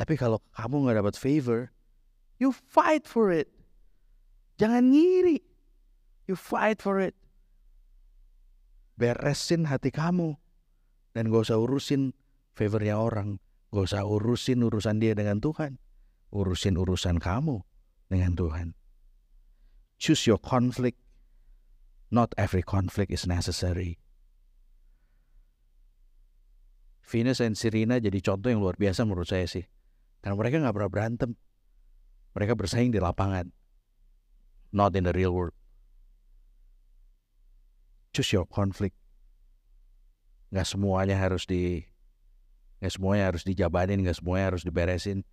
Tapi 0.00 0.14
kalau 0.16 0.40
kamu 0.56 0.88
nggak 0.88 0.98
dapat 1.02 1.14
favor, 1.18 1.74
you 2.40 2.54
fight 2.54 3.04
for 3.04 3.28
it. 3.28 3.52
Jangan 4.56 4.88
ngiri. 4.94 5.42
You 6.24 6.38
fight 6.38 6.80
for 6.80 7.02
it. 7.02 7.12
Beresin 8.96 9.68
hati 9.68 9.92
kamu. 9.92 10.40
Dan 11.14 11.30
gak 11.30 11.46
usah 11.46 11.62
urusin 11.62 12.12
favornya 12.58 12.98
orang. 12.98 13.38
Gak 13.70 13.94
usah 13.94 14.02
urusin 14.02 14.66
urusan 14.66 14.98
dia 14.98 15.14
dengan 15.14 15.38
Tuhan. 15.38 15.78
Urusin 16.34 16.74
urusan 16.74 17.22
kamu 17.22 17.62
dengan 18.10 18.34
Tuhan. 18.34 18.74
Choose 20.02 20.26
your 20.26 20.42
conflict. 20.42 20.98
Not 22.10 22.34
every 22.34 22.66
conflict 22.66 23.14
is 23.14 23.30
necessary. 23.30 24.02
Venus 27.04 27.38
dan 27.38 27.54
Serena 27.54 28.02
jadi 28.02 28.18
contoh 28.18 28.50
yang 28.50 28.58
luar 28.64 28.74
biasa 28.74 29.06
menurut 29.06 29.30
saya 29.30 29.46
sih. 29.46 29.66
Karena 30.18 30.34
mereka 30.34 30.56
nggak 30.58 30.74
pernah 30.74 30.90
berantem. 30.90 31.30
Mereka 32.34 32.58
bersaing 32.58 32.90
di 32.90 32.98
lapangan. 32.98 33.54
Not 34.74 34.98
in 34.98 35.06
the 35.06 35.14
real 35.14 35.30
world. 35.30 35.54
Choose 38.10 38.34
your 38.34 38.46
conflict. 38.48 39.03
Nggak 40.54 40.70
semuanya 40.70 41.18
harus 41.18 41.42
di 41.50 41.82
nggak 42.78 42.94
semuanya 42.94 43.26
harus 43.26 43.42
dijabanin, 43.42 43.98
nggak 44.06 44.22
semuanya 44.22 44.54
harus 44.54 44.62
diberesin. 44.62 45.26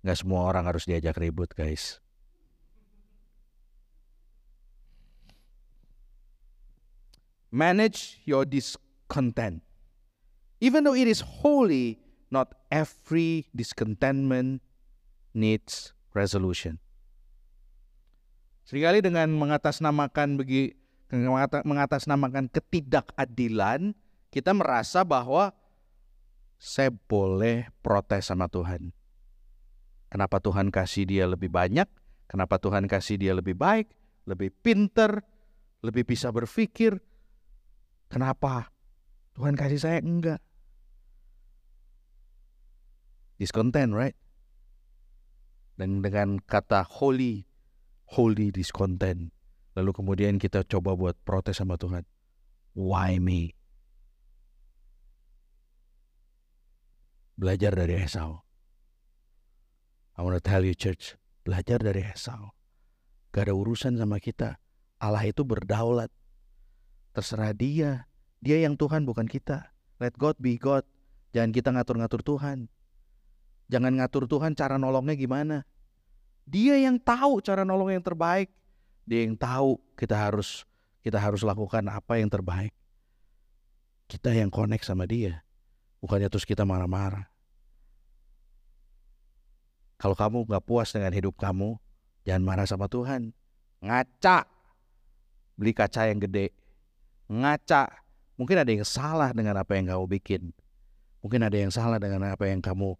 Nggak 0.00 0.24
semua 0.24 0.48
orang 0.48 0.64
harus 0.64 0.88
diajak 0.88 1.20
ribut, 1.20 1.52
guys. 1.52 2.00
Manage 7.52 8.24
your 8.24 8.48
discontent. 8.48 9.60
Even 10.64 10.80
though 10.80 10.96
it 10.96 11.04
is 11.04 11.20
holy, 11.20 12.00
not 12.32 12.56
every 12.72 13.52
discontentment 13.52 14.64
needs 15.36 15.92
resolution. 16.16 16.80
Seringkali 18.68 19.00
dengan 19.00 19.32
mengatasnamakan 19.32 20.40
bagi 20.40 20.76
mengatasnamakan 21.64 22.52
ketidakadilan, 22.52 23.96
kita 24.28 24.52
merasa 24.52 25.04
bahwa 25.04 25.56
saya 26.58 26.90
boleh 26.90 27.70
protes 27.80 28.28
sama 28.28 28.50
Tuhan. 28.50 28.92
Kenapa 30.08 30.40
Tuhan 30.40 30.72
kasih 30.72 31.04
dia 31.04 31.24
lebih 31.28 31.52
banyak? 31.52 31.86
Kenapa 32.28 32.60
Tuhan 32.60 32.84
kasih 32.90 33.16
dia 33.16 33.32
lebih 33.32 33.56
baik, 33.56 33.88
lebih 34.28 34.52
pinter, 34.60 35.24
lebih 35.80 36.04
bisa 36.04 36.28
berpikir? 36.32 36.98
Kenapa 38.08 38.72
Tuhan 39.36 39.54
kasih 39.54 39.80
saya 39.80 39.98
enggak? 40.00 40.40
Discontent, 43.38 43.94
right? 43.94 44.18
Dan 45.78 46.02
dengan 46.02 46.42
kata 46.42 46.82
holy, 46.82 47.46
holy 48.10 48.50
discontent. 48.50 49.30
Lalu 49.78 49.94
kemudian 49.94 50.42
kita 50.42 50.66
coba 50.66 50.98
buat 50.98 51.14
protes 51.22 51.62
sama 51.62 51.78
Tuhan. 51.78 52.02
Why 52.74 53.22
me? 53.22 53.57
Belajar 57.38 57.70
dari 57.78 58.02
Esau. 58.02 58.42
I 60.18 60.26
want 60.26 60.34
to 60.34 60.42
tell 60.42 60.66
you 60.66 60.74
church, 60.74 61.14
belajar 61.46 61.78
dari 61.78 62.02
Esau. 62.02 62.50
Gak 63.30 63.46
ada 63.46 63.54
urusan 63.54 63.94
sama 63.94 64.18
kita. 64.18 64.58
Allah 64.98 65.22
itu 65.22 65.46
berdaulat. 65.46 66.10
Terserah 67.14 67.54
dia. 67.54 68.10
Dia 68.42 68.58
yang 68.66 68.74
Tuhan 68.74 69.06
bukan 69.06 69.30
kita. 69.30 69.70
Let 70.02 70.18
God 70.18 70.34
be 70.42 70.58
God. 70.58 70.82
Jangan 71.30 71.54
kita 71.54 71.70
ngatur-ngatur 71.70 72.26
Tuhan. 72.26 72.66
Jangan 73.70 73.92
ngatur 74.02 74.26
Tuhan 74.26 74.58
cara 74.58 74.74
nolongnya 74.74 75.14
gimana. 75.14 75.62
Dia 76.42 76.74
yang 76.74 76.98
tahu 76.98 77.38
cara 77.38 77.62
nolong 77.62 77.94
yang 77.94 78.02
terbaik. 78.02 78.50
Dia 79.06 79.22
yang 79.22 79.38
tahu 79.38 79.78
kita 79.94 80.18
harus 80.18 80.66
kita 81.06 81.22
harus 81.22 81.46
lakukan 81.46 81.86
apa 81.86 82.18
yang 82.18 82.26
terbaik. 82.26 82.74
Kita 84.10 84.34
yang 84.34 84.50
connect 84.50 84.82
sama 84.82 85.06
dia. 85.06 85.46
Bukannya 85.98 86.30
terus 86.30 86.46
kita 86.46 86.62
marah-marah. 86.62 87.26
Kalau 89.98 90.14
kamu 90.14 90.46
gak 90.46 90.62
puas 90.62 90.94
dengan 90.94 91.10
hidup 91.10 91.34
kamu, 91.34 91.74
jangan 92.22 92.42
marah 92.46 92.66
sama 92.70 92.86
Tuhan. 92.86 93.34
Ngaca. 93.82 94.46
Beli 95.58 95.74
kaca 95.74 96.06
yang 96.06 96.22
gede. 96.22 96.54
Ngaca. 97.26 97.90
Mungkin 98.38 98.62
ada 98.62 98.70
yang 98.70 98.86
salah 98.86 99.34
dengan 99.34 99.58
apa 99.58 99.74
yang 99.74 99.90
kamu 99.90 100.06
bikin. 100.06 100.42
Mungkin 101.18 101.42
ada 101.42 101.58
yang 101.58 101.74
salah 101.74 101.98
dengan 101.98 102.30
apa 102.30 102.46
yang 102.46 102.62
kamu 102.62 102.94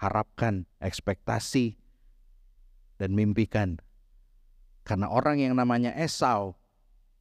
harapkan, 0.00 0.64
ekspektasi, 0.80 1.76
dan 2.96 3.12
mimpikan. 3.12 3.76
Karena 4.80 5.12
orang 5.12 5.44
yang 5.44 5.52
namanya 5.52 5.92
Esau 5.92 6.56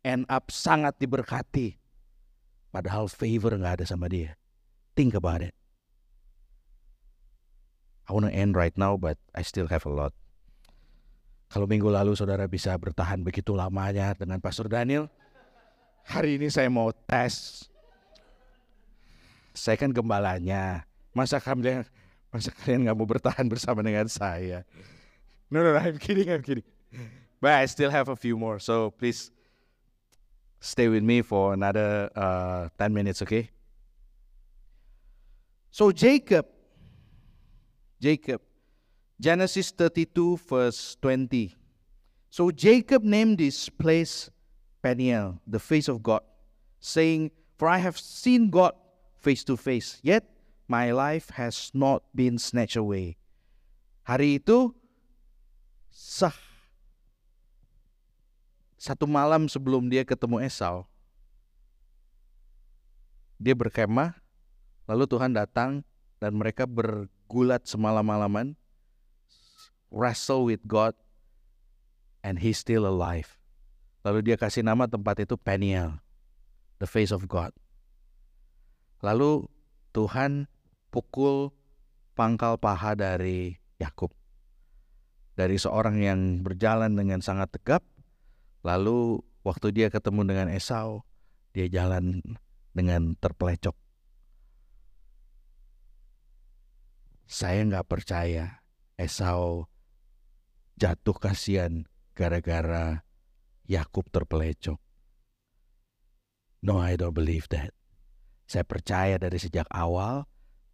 end 0.04 0.24
up 0.32 0.48
sangat 0.48 0.96
diberkati. 0.96 1.76
Padahal 2.72 3.12
favor 3.12 3.60
gak 3.60 3.84
ada 3.84 3.86
sama 3.88 4.08
dia. 4.08 4.40
Think 4.94 5.18
about 5.18 5.42
it. 5.42 5.58
I 8.06 8.14
want 8.14 8.30
to 8.30 8.34
end 8.34 8.54
right 8.54 8.76
now, 8.78 8.98
but 8.98 9.18
I 9.34 9.42
still 9.42 9.66
have 9.74 9.86
a 9.90 9.94
lot. 9.94 10.14
Kalau 11.50 11.70
minggu 11.70 11.90
lalu 11.90 12.18
saudara 12.18 12.50
bisa 12.50 12.74
bertahan 12.78 13.22
begitu 13.22 13.54
lamanya 13.54 14.14
dengan 14.18 14.42
Pastor 14.42 14.66
Daniel, 14.70 15.10
hari 16.06 16.42
ini 16.42 16.50
saya 16.50 16.70
mau 16.70 16.90
tes. 16.90 17.66
Saya 19.54 19.78
kan 19.78 19.94
gembalanya. 19.94 20.86
Masa 21.14 21.38
kalian, 21.38 21.86
masa 22.34 22.50
kalian 22.50 22.90
nggak 22.90 22.98
mau 22.98 23.06
bertahan 23.06 23.46
bersama 23.46 23.86
dengan 23.86 24.10
saya? 24.10 24.66
No, 25.54 25.62
no, 25.62 25.78
no, 25.78 25.80
I'm 25.82 26.02
kidding, 26.02 26.26
I'm 26.30 26.42
kidding. 26.42 26.66
But 27.38 27.62
I 27.62 27.70
still 27.70 27.94
have 27.94 28.10
a 28.10 28.18
few 28.18 28.34
more, 28.34 28.58
so 28.58 28.90
please 28.90 29.30
stay 30.58 30.90
with 30.90 31.06
me 31.06 31.22
for 31.22 31.54
another 31.54 32.10
uh, 32.18 32.74
10 32.82 32.94
minutes, 32.94 33.22
okay? 33.22 33.54
So 35.74 35.90
Jacob 35.90 36.46
Jacob. 37.98 38.44
Genesis 39.16 39.72
32, 39.72 40.36
verse 40.44 41.00
20. 41.00 41.56
So 42.28 42.52
Jacob 42.52 43.08
named 43.08 43.40
this 43.40 43.72
place 43.72 44.28
Peniel, 44.84 45.40
the 45.48 45.64
face 45.64 45.88
of 45.88 46.04
God, 46.04 46.20
saying, 46.84 47.32
For 47.56 47.72
I 47.72 47.80
have 47.80 47.96
seen 47.96 48.52
God 48.52 48.76
face 49.16 49.48
to 49.48 49.56
face, 49.56 50.04
yet 50.04 50.28
my 50.68 50.92
life 50.92 51.32
has 51.40 51.72
not 51.72 52.04
been 52.12 52.36
snatched 52.36 52.76
away. 52.76 53.16
Hari 54.04 54.44
itu 54.44 54.76
sah 55.88 56.36
satu 58.76 59.08
malam 59.08 59.48
sebelum 59.48 59.88
dia 59.88 60.04
ketemu 60.04 60.44
Esau, 60.44 60.84
dia 63.40 63.56
berkemah, 63.56 64.20
lalu 64.90 65.04
Tuhan 65.08 65.36
datang 65.36 65.84
dan 66.24 66.40
mereka 66.40 66.64
ber, 66.64 67.12
gulat 67.28 67.68
semalam-malaman, 67.68 68.56
wrestle 69.92 70.48
with 70.48 70.64
God, 70.64 70.96
and 72.24 72.40
he's 72.40 72.60
still 72.62 72.88
alive. 72.88 73.36
Lalu 74.04 74.32
dia 74.32 74.36
kasih 74.40 74.64
nama 74.64 74.88
tempat 74.88 75.24
itu 75.24 75.36
Peniel, 75.40 76.00
the 76.80 76.88
face 76.88 77.12
of 77.12 77.28
God. 77.28 77.52
Lalu 79.04 79.48
Tuhan 79.92 80.48
pukul 80.92 81.52
pangkal 82.16 82.56
paha 82.56 82.96
dari 82.96 83.60
Yakub. 83.80 84.16
Dari 85.34 85.58
seorang 85.58 86.00
yang 86.00 86.46
berjalan 86.46 86.94
dengan 86.94 87.20
sangat 87.20 87.52
tegap, 87.52 87.82
lalu 88.62 89.20
waktu 89.44 89.76
dia 89.76 89.88
ketemu 89.92 90.24
dengan 90.24 90.48
Esau, 90.54 91.04
dia 91.52 91.68
jalan 91.68 92.24
dengan 92.72 93.18
terpelecok. 93.18 93.83
Saya 97.24 97.64
nggak 97.66 97.88
percaya 97.88 98.64
Esau 99.00 99.68
jatuh 100.78 101.18
kasihan 101.18 101.88
gara-gara 102.14 103.02
Yakub 103.66 104.06
terpelecok. 104.12 104.78
No, 106.64 106.80
I 106.80 106.96
don't 106.96 107.16
believe 107.16 107.52
that. 107.52 107.76
Saya 108.48 108.64
percaya 108.64 109.16
dari 109.20 109.40
sejak 109.40 109.68
awal 109.72 110.28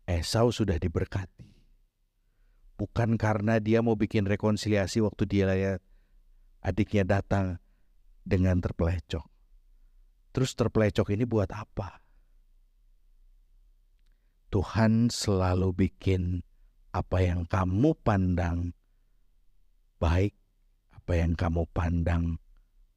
Esau 0.10 0.50
sudah 0.50 0.82
diberkati. 0.82 1.50
Bukan 2.80 3.20
karena 3.20 3.60
dia 3.60 3.84
mau 3.84 3.94
bikin 4.00 4.26
rekonsiliasi 4.26 5.04
waktu 5.04 5.24
dia 5.28 5.46
lihat 5.52 5.84
adiknya 6.64 7.04
datang 7.04 7.60
dengan 8.24 8.60
terpelecok. 8.64 9.28
Terus 10.32 10.56
terpelecok 10.56 11.12
ini 11.12 11.28
buat 11.28 11.52
apa? 11.52 11.99
Tuhan 14.50 15.14
selalu 15.14 15.74
bikin 15.78 16.42
apa 16.90 17.22
yang 17.22 17.46
kamu 17.46 17.94
pandang 18.02 18.74
baik, 20.02 20.34
apa 20.90 21.12
yang 21.14 21.38
kamu 21.38 21.70
pandang 21.70 22.42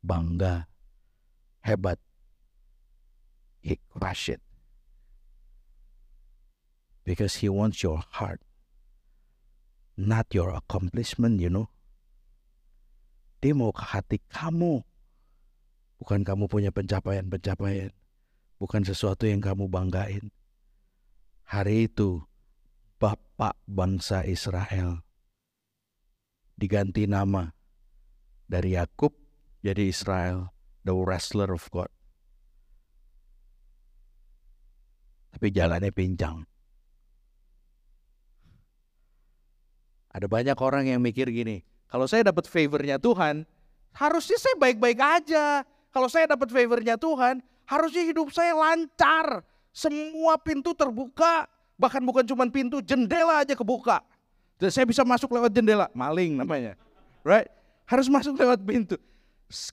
bangga, 0.01 0.65
hebat, 1.61 2.01
he 3.61 3.77
crush 3.93 4.33
it. 4.33 4.41
Because 7.05 7.43
he 7.43 7.51
wants 7.53 7.83
your 7.83 8.01
heart, 8.01 8.41
not 9.99 10.31
your 10.33 10.55
accomplishment, 10.55 11.43
you 11.43 11.51
know. 11.51 11.69
Dia 13.43 13.59
mau 13.59 13.75
ke 13.75 13.83
hati 13.83 14.23
kamu, 14.31 14.87
bukan 15.99 16.23
kamu 16.23 16.47
punya 16.47 16.71
pencapaian-pencapaian, 16.71 17.91
bukan 18.63 18.83
sesuatu 18.87 19.27
yang 19.27 19.43
kamu 19.43 19.67
banggain. 19.67 20.31
Hari 21.53 21.93
itu, 21.93 22.25
Bapak 22.97 23.61
bangsa 23.69 24.25
Israel 24.25 25.05
diganti 26.57 27.05
nama 27.05 27.53
dari 28.49 28.73
Yakub 28.73 29.13
jadi 29.61 29.85
Israel, 29.93 30.49
the 30.89 30.97
wrestler 30.97 31.53
of 31.53 31.69
God. 31.69 31.93
Tapi 35.37 35.53
jalannya 35.53 35.93
pincang. 35.93 36.49
Ada 40.09 40.25
banyak 40.33 40.57
orang 40.57 40.89
yang 40.89 41.05
mikir 41.05 41.29
gini, 41.29 41.61
kalau 41.85 42.09
saya 42.09 42.33
dapat 42.33 42.49
favornya 42.49 42.97
Tuhan, 42.97 43.45
harusnya 43.93 44.41
saya 44.41 44.57
baik-baik 44.57 44.97
aja. 45.05 45.69
Kalau 45.93 46.09
saya 46.09 46.33
dapat 46.33 46.49
favornya 46.49 46.97
Tuhan, 46.97 47.45
harusnya 47.69 48.09
hidup 48.09 48.33
saya 48.33 48.57
lancar. 48.57 49.45
Semua 49.73 50.37
pintu 50.37 50.77
terbuka, 50.77 51.49
bahkan 51.81 52.05
bukan 52.05 52.23
cuma 52.29 52.45
pintu, 52.53 52.85
jendela 52.85 53.41
aja 53.41 53.57
kebuka. 53.57 54.05
Dan 54.61 54.71
saya 54.71 54.87
bisa 54.87 55.03
masuk 55.03 55.33
lewat 55.33 55.51
jendela, 55.51 55.89
maling 55.97 56.39
namanya. 56.39 56.77
Right? 57.25 57.49
Harus 57.89 58.07
masuk 58.07 58.37
lewat 58.37 58.61
pintu. 58.63 59.01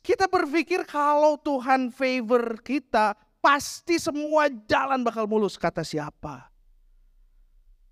Kita 0.01 0.25
berpikir 0.25 0.87
kalau 0.87 1.35
Tuhan 1.39 1.91
favor 1.91 2.57
kita, 2.63 3.13
pasti 3.43 3.99
semua 3.99 4.47
jalan 4.67 5.03
bakal 5.03 5.27
mulus. 5.27 5.59
Kata 5.59 5.83
siapa? 5.83 6.47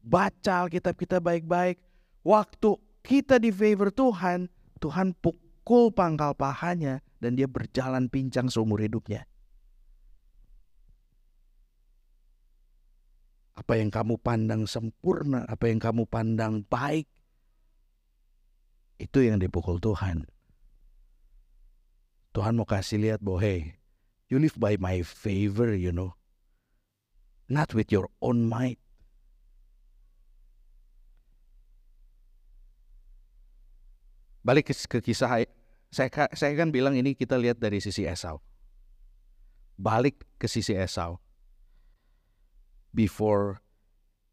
Baca 0.02 0.63
Alkitab 0.63 0.96
kita 0.96 1.20
baik-baik, 1.20 1.80
Waktu 2.28 2.76
kita 3.08 3.39
di 3.39 3.56
favor 3.56 3.88
Tuhan, 3.88 4.52
Tuhan 4.84 5.15
pukul 5.15 5.96
pangkal 5.96 6.36
pahanya 6.36 7.00
dan 7.24 7.39
dia 7.39 7.48
berjalan 7.48 8.12
pincang 8.12 8.52
seumur 8.52 8.84
hidupnya. 8.84 9.24
Apa 13.58 13.82
yang 13.82 13.89
kamu 13.89 14.22
pandang 14.22 14.70
sempurna, 14.70 15.41
apa 15.50 15.65
yang 15.65 15.82
kamu 15.82 16.06
pandang 16.06 16.62
baik, 16.70 17.10
itu 19.02 19.26
yang 19.26 19.41
dipukul 19.41 19.82
Tuhan. 19.82 20.30
Tuhan 22.38 22.54
mau 22.54 22.70
kasih 22.70 23.02
lihat 23.02 23.20
bahwa 23.26 23.41
hey, 23.41 23.82
you 24.30 24.38
live 24.38 24.54
by 24.62 24.78
my 24.78 25.02
favor, 25.02 25.74
you 25.74 25.89
know. 25.89 26.13
Not 27.50 27.74
with 27.74 27.89
your 27.89 28.13
own 28.22 28.46
might. 28.46 28.78
balik 34.48 34.72
ke, 34.72 34.74
ke 34.88 35.12
kisah 35.12 35.43
saya 35.91 36.08
saya 36.32 36.54
kan 36.56 36.72
bilang 36.72 36.96
ini 36.96 37.12
kita 37.12 37.36
lihat 37.36 37.60
dari 37.60 37.84
sisi 37.84 38.08
Esau. 38.08 38.39
Balik 39.76 40.24
ke 40.39 40.48
sisi 40.48 40.72
Esau. 40.72 41.20
Before 42.97 43.62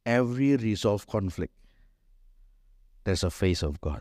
every 0.08 0.56
resolve 0.56 1.04
conflict, 1.04 1.52
there's 3.04 3.20
a 3.20 3.28
face 3.28 3.60
of 3.60 3.76
God. 3.84 4.00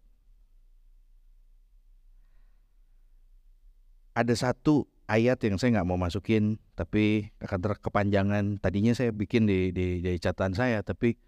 Ada 4.15 4.39
satu 4.39 4.87
ayat 5.11 5.43
yang 5.43 5.59
saya 5.59 5.75
nggak 5.75 5.89
mau 5.89 5.99
masukin, 5.99 6.63
tapi 6.79 7.35
akan 7.43 7.59
terkepanjangan. 7.59 8.45
Tadinya 8.63 8.95
saya 8.95 9.11
bikin 9.11 9.43
di, 9.43 9.75
di, 9.75 9.99
di 9.99 10.15
catatan 10.15 10.55
saya, 10.55 10.79
tapi 10.79 11.19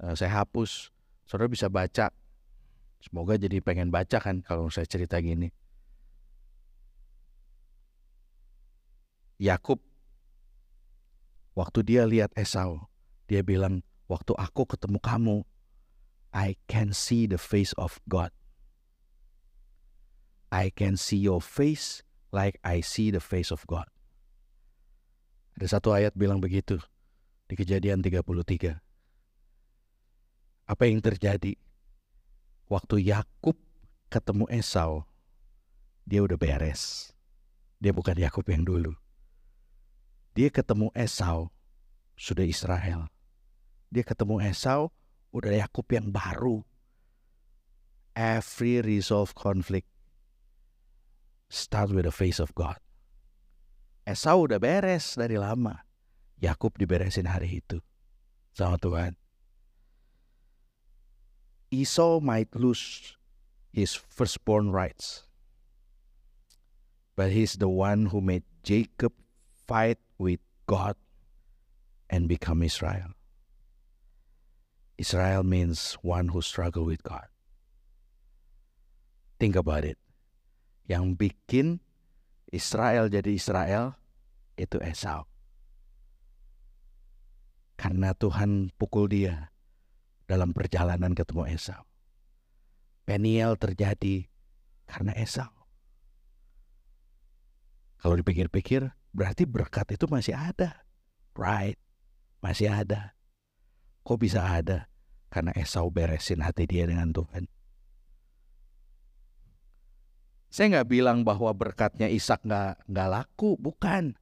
uh, 0.00 0.16
saya 0.16 0.40
hapus. 0.40 0.88
Saudara 1.28 1.52
bisa 1.52 1.68
baca 1.68 2.08
Semoga 2.98 3.38
jadi 3.38 3.62
pengen 3.62 3.94
baca 3.94 4.18
kan 4.18 4.42
kalau 4.42 4.66
saya 4.74 4.86
cerita 4.90 5.22
gini. 5.22 5.54
Yakub 9.38 9.78
waktu 11.58 11.82
dia 11.82 12.06
lihat 12.06 12.30
Esau, 12.38 12.86
dia 13.26 13.42
bilang, 13.42 13.82
"Waktu 14.06 14.38
aku 14.38 14.62
ketemu 14.70 15.02
kamu, 15.02 15.36
I 16.30 16.54
can 16.70 16.94
see 16.94 17.26
the 17.26 17.42
face 17.42 17.74
of 17.74 17.98
God. 18.06 18.30
I 20.54 20.70
can 20.70 20.94
see 20.94 21.18
your 21.18 21.42
face 21.42 22.06
like 22.30 22.62
I 22.62 22.78
see 22.78 23.10
the 23.10 23.20
face 23.20 23.50
of 23.50 23.66
God." 23.66 23.90
Ada 25.58 25.82
satu 25.82 25.90
ayat 25.90 26.14
bilang 26.14 26.38
begitu 26.38 26.78
di 27.50 27.58
Kejadian 27.58 27.98
33. 27.98 28.78
Apa 30.70 30.86
yang 30.86 31.02
terjadi? 31.02 31.58
waktu 32.68 33.08
Yakub 33.08 33.56
ketemu 34.12 34.44
Esau, 34.52 35.08
dia 36.04 36.20
udah 36.20 36.36
beres. 36.36 37.12
Dia 37.80 37.96
bukan 37.96 38.16
Yakub 38.16 38.44
yang 38.48 38.64
dulu. 38.64 38.92
Dia 40.38 40.54
ketemu 40.54 40.94
Esau, 40.94 41.50
sudah 42.14 42.46
Israel. 42.46 43.10
Dia 43.90 44.06
ketemu 44.06 44.38
Esau, 44.38 44.86
udah 45.34 45.50
Yakub 45.50 45.90
yang 45.90 46.14
baru. 46.14 46.62
Every 48.14 48.78
resolve 48.78 49.34
conflict 49.34 49.90
start 51.50 51.90
with 51.90 52.06
the 52.06 52.14
face 52.14 52.38
of 52.38 52.54
God. 52.54 52.78
Esau 54.06 54.46
udah 54.46 54.62
beres 54.62 55.18
dari 55.18 55.34
lama. 55.42 55.82
Yakub 56.38 56.78
diberesin 56.78 57.26
hari 57.26 57.58
itu. 57.58 57.82
Sama 58.54 58.78
Tuhan. 58.78 59.18
Esau 61.74 62.22
might 62.22 62.54
lose 62.54 63.18
his 63.74 63.98
firstborn 63.98 64.70
rights, 64.70 65.26
but 67.18 67.34
he's 67.34 67.58
the 67.58 67.66
one 67.66 68.14
who 68.14 68.22
made 68.22 68.46
Jacob 68.62 69.18
fight 69.66 69.98
with 70.18 70.42
God 70.66 70.98
and 72.10 72.26
become 72.26 72.60
Israel. 72.66 73.14
Israel 74.98 75.46
means 75.46 75.94
one 76.02 76.34
who 76.34 76.42
struggle 76.42 76.82
with 76.82 77.06
God. 77.06 77.30
Think 79.38 79.54
about 79.54 79.86
it. 79.86 79.96
Yang 80.90 81.14
bikin 81.14 81.66
Israel 82.50 83.06
jadi 83.06 83.30
Israel 83.30 83.94
itu 84.58 84.82
Esau. 84.82 85.22
Karena 87.78 88.10
Tuhan 88.18 88.74
pukul 88.74 89.06
dia 89.06 89.54
dalam 90.26 90.50
perjalanan 90.50 91.14
ketemu 91.14 91.46
Esau. 91.54 91.86
Peniel 93.06 93.54
terjadi 93.54 94.26
karena 94.90 95.14
Esau. 95.14 95.54
Kalau 98.02 98.18
dipikir-pikir, 98.18 98.97
berarti 99.12 99.44
berkat 99.48 99.94
itu 99.94 100.06
masih 100.08 100.34
ada. 100.36 100.84
Right, 101.38 101.78
masih 102.42 102.70
ada. 102.72 103.14
Kok 104.02 104.18
bisa 104.18 104.42
ada? 104.42 104.88
Karena 105.28 105.52
Esau 105.54 105.92
beresin 105.92 106.40
hati 106.40 106.64
dia 106.64 106.88
dengan 106.88 107.12
Tuhan. 107.12 107.44
Saya 110.48 110.80
nggak 110.80 110.88
bilang 110.88 111.28
bahwa 111.28 111.52
berkatnya 111.52 112.08
Ishak 112.08 112.40
nggak 112.48 112.88
nggak 112.88 113.08
laku, 113.12 113.60
bukan. 113.60 114.16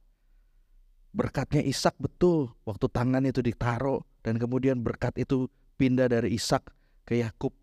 Berkatnya 1.15 1.63
Ishak 1.63 1.95
betul 1.97 2.51
waktu 2.67 2.91
tangan 2.91 3.23
itu 3.23 3.39
ditaruh 3.39 4.03
dan 4.27 4.35
kemudian 4.35 4.83
berkat 4.83 5.15
itu 5.15 5.47
pindah 5.79 6.11
dari 6.11 6.35
Ishak 6.35 6.67
ke 7.07 7.23
Yakub. 7.23 7.55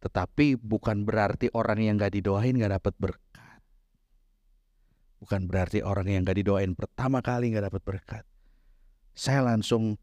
Tetapi 0.00 0.56
bukan 0.56 1.04
berarti 1.04 1.52
orang 1.52 1.82
yang 1.82 2.00
gak 2.00 2.14
didoain 2.14 2.56
gak 2.56 2.80
dapat 2.80 2.94
berkat. 2.96 3.37
Bukan 5.18 5.50
berarti 5.50 5.82
orang 5.82 6.06
yang 6.06 6.22
gak 6.22 6.38
didoain 6.38 6.78
pertama 6.78 7.18
kali 7.18 7.50
gak 7.54 7.66
dapat 7.70 7.82
berkat. 7.82 8.24
Saya 9.18 9.42
langsung 9.42 9.98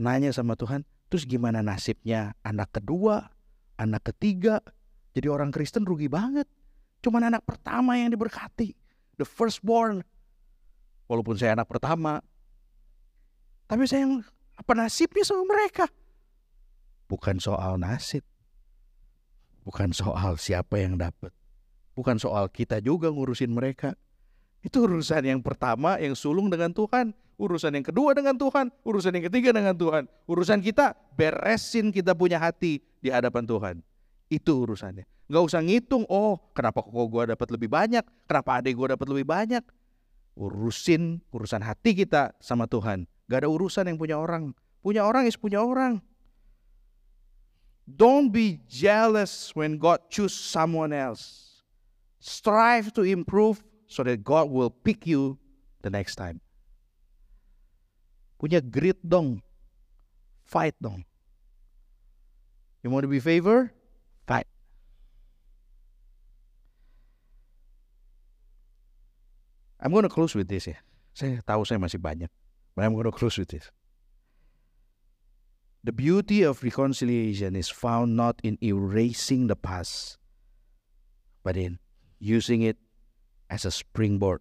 nanya 0.00 0.32
sama 0.32 0.56
Tuhan, 0.56 0.88
Terus 1.14 1.30
gimana 1.30 1.62
nasibnya 1.62 2.34
anak 2.42 2.74
kedua, 2.74 3.30
anak 3.78 4.10
ketiga? 4.10 4.58
Jadi 5.14 5.30
orang 5.30 5.54
Kristen 5.54 5.86
rugi 5.86 6.10
banget. 6.10 6.50
Cuman 7.06 7.30
anak 7.30 7.46
pertama 7.46 7.94
yang 7.94 8.10
diberkati. 8.10 8.74
The 9.14 9.22
firstborn. 9.22 10.02
Walaupun 11.06 11.38
saya 11.38 11.54
anak 11.54 11.70
pertama. 11.70 12.18
Tapi 13.70 13.86
saya 13.86 14.10
yang 14.10 14.26
apa 14.58 14.74
nasibnya 14.74 15.22
sama 15.22 15.46
mereka? 15.46 15.86
Bukan 17.06 17.38
soal 17.38 17.78
nasib. 17.78 18.26
Bukan 19.62 19.94
soal 19.94 20.34
siapa 20.34 20.82
yang 20.82 20.98
dapat. 20.98 21.30
Bukan 21.94 22.18
soal 22.18 22.50
kita 22.50 22.82
juga 22.82 23.06
ngurusin 23.06 23.54
mereka. 23.54 23.94
Itu 24.64 24.88
urusan 24.88 25.20
yang 25.28 25.44
pertama 25.44 26.00
yang 26.00 26.16
sulung 26.16 26.48
dengan 26.48 26.72
Tuhan. 26.72 27.12
Urusan 27.36 27.76
yang 27.76 27.84
kedua 27.84 28.16
dengan 28.16 28.32
Tuhan. 28.32 28.72
Urusan 28.80 29.12
yang 29.12 29.28
ketiga 29.28 29.52
dengan 29.52 29.76
Tuhan. 29.76 30.08
Urusan 30.24 30.64
kita 30.64 30.96
beresin 31.12 31.92
kita 31.92 32.16
punya 32.16 32.40
hati 32.40 32.80
di 33.04 33.12
hadapan 33.12 33.44
Tuhan. 33.44 33.76
Itu 34.32 34.64
urusannya. 34.64 35.04
Gak 35.28 35.44
usah 35.44 35.60
ngitung, 35.60 36.08
oh 36.08 36.40
kenapa 36.56 36.80
kok 36.80 36.92
gue 36.92 37.22
dapat 37.32 37.48
lebih 37.52 37.68
banyak, 37.72 38.04
kenapa 38.28 38.60
adik 38.60 38.76
gue 38.76 38.92
dapat 38.92 39.06
lebih 39.08 39.26
banyak. 39.28 39.64
Urusin 40.36 41.20
urusan 41.28 41.60
hati 41.60 41.92
kita 41.92 42.32
sama 42.40 42.64
Tuhan. 42.64 43.04
Gak 43.28 43.44
ada 43.44 43.48
urusan 43.52 43.84
yang 43.88 44.00
punya 44.00 44.16
orang. 44.16 44.56
Punya 44.80 45.04
orang 45.04 45.28
is 45.28 45.36
punya 45.36 45.60
orang. 45.60 46.00
Don't 47.84 48.32
be 48.32 48.64
jealous 48.64 49.52
when 49.52 49.76
God 49.76 50.00
choose 50.08 50.32
someone 50.32 50.92
else. 50.92 51.60
Strive 52.16 52.88
to 52.96 53.04
improve 53.04 53.60
so 53.86 54.02
that 54.02 54.24
God 54.24 54.50
will 54.50 54.70
pick 54.70 55.06
you 55.06 55.38
the 55.82 55.90
next 55.90 56.16
time. 56.16 56.40
Punya 58.40 58.60
grit 58.60 58.98
dong. 59.00 59.40
Fight 60.44 60.74
dong. 60.80 61.04
You 62.82 62.90
want 62.90 63.04
to 63.04 63.08
be 63.08 63.20
favored? 63.20 63.72
Fight. 64.26 64.46
I'm 69.80 69.92
gonna 69.92 70.12
close 70.12 70.34
with 70.34 70.48
this 70.48 70.68
ya. 70.68 70.76
Saya 71.16 71.40
tahu 71.44 71.64
saya 71.64 71.80
masih 71.80 72.00
banyak. 72.00 72.28
But 72.76 72.84
I'm 72.84 72.92
gonna 72.92 73.14
close 73.14 73.40
with 73.40 73.48
this. 73.48 73.72
The 75.84 75.92
beauty 75.92 76.40
of 76.40 76.64
reconciliation 76.64 77.56
is 77.56 77.68
found 77.68 78.16
not 78.16 78.40
in 78.40 78.56
erasing 78.64 79.52
the 79.52 79.56
past, 79.56 80.16
but 81.44 81.60
in 81.60 81.76
using 82.16 82.64
it 82.64 82.80
as 83.50 83.64
a 83.64 83.72
springboard 83.72 84.40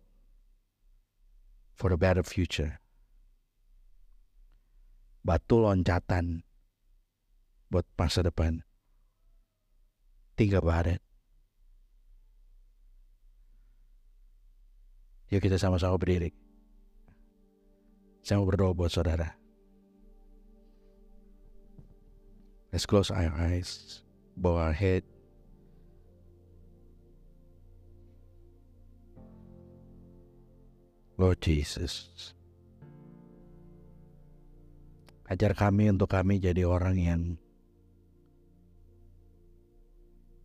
for 1.74 1.92
a 1.92 1.98
better 1.98 2.24
future. 2.24 2.80
Batu 5.24 5.64
loncatan 5.64 6.44
buat 7.72 7.88
masa 7.96 8.28
depan. 8.28 8.62
About 10.34 10.90
it. 10.90 11.02
Yuk 15.32 15.40
kita 15.40 15.56
sama-sama 15.56 15.96
berdiri. 15.96 16.36
Saya 18.26 18.42
mau 18.42 18.50
berdoa 18.50 18.76
buat 18.76 18.92
saudara. 18.92 19.40
Let's 22.74 22.90
close 22.90 23.14
our 23.14 23.30
eyes, 23.38 24.02
bow 24.36 24.58
our 24.58 24.74
head. 24.74 25.13
Lord 31.14 31.46
Jesus, 31.46 32.34
ajar 35.30 35.54
kami 35.54 35.94
untuk 35.94 36.10
kami 36.10 36.42
jadi 36.42 36.66
orang 36.66 36.98
yang 36.98 37.22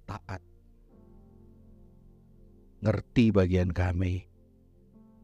taat, 0.05 0.45
ngerti 2.85 3.33
bagian 3.33 3.73
kami, 3.73 4.29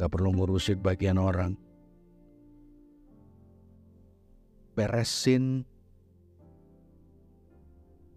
gak 0.01 0.09
perlu 0.09 0.33
ngurusin 0.33 0.81
bagian 0.81 1.21
orang, 1.21 1.61
beresin 4.73 5.69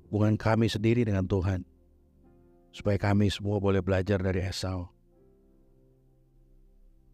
hubungan 0.08 0.40
kami 0.40 0.72
sendiri 0.72 1.04
dengan 1.04 1.28
Tuhan. 1.28 1.68
Supaya 2.72 2.96
kami 2.96 3.28
semua 3.28 3.58
boleh 3.60 3.82
belajar 3.82 4.22
dari 4.22 4.44
Esau. 4.46 4.97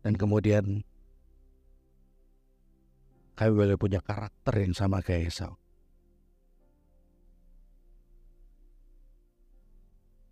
Dan 0.03 0.19
kemudian 0.19 0.83
kami 3.33 3.51
boleh 3.55 3.79
punya 3.79 4.03
karakter 4.03 4.53
yang 4.61 4.75
sama 4.75 4.99
kayak 4.99 5.31
Esau. 5.31 5.55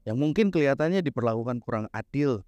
Yang 0.05 0.17
mungkin 0.17 0.47
kelihatannya 0.49 1.01
diperlakukan 1.05 1.61
kurang 1.61 1.85
adil 1.93 2.43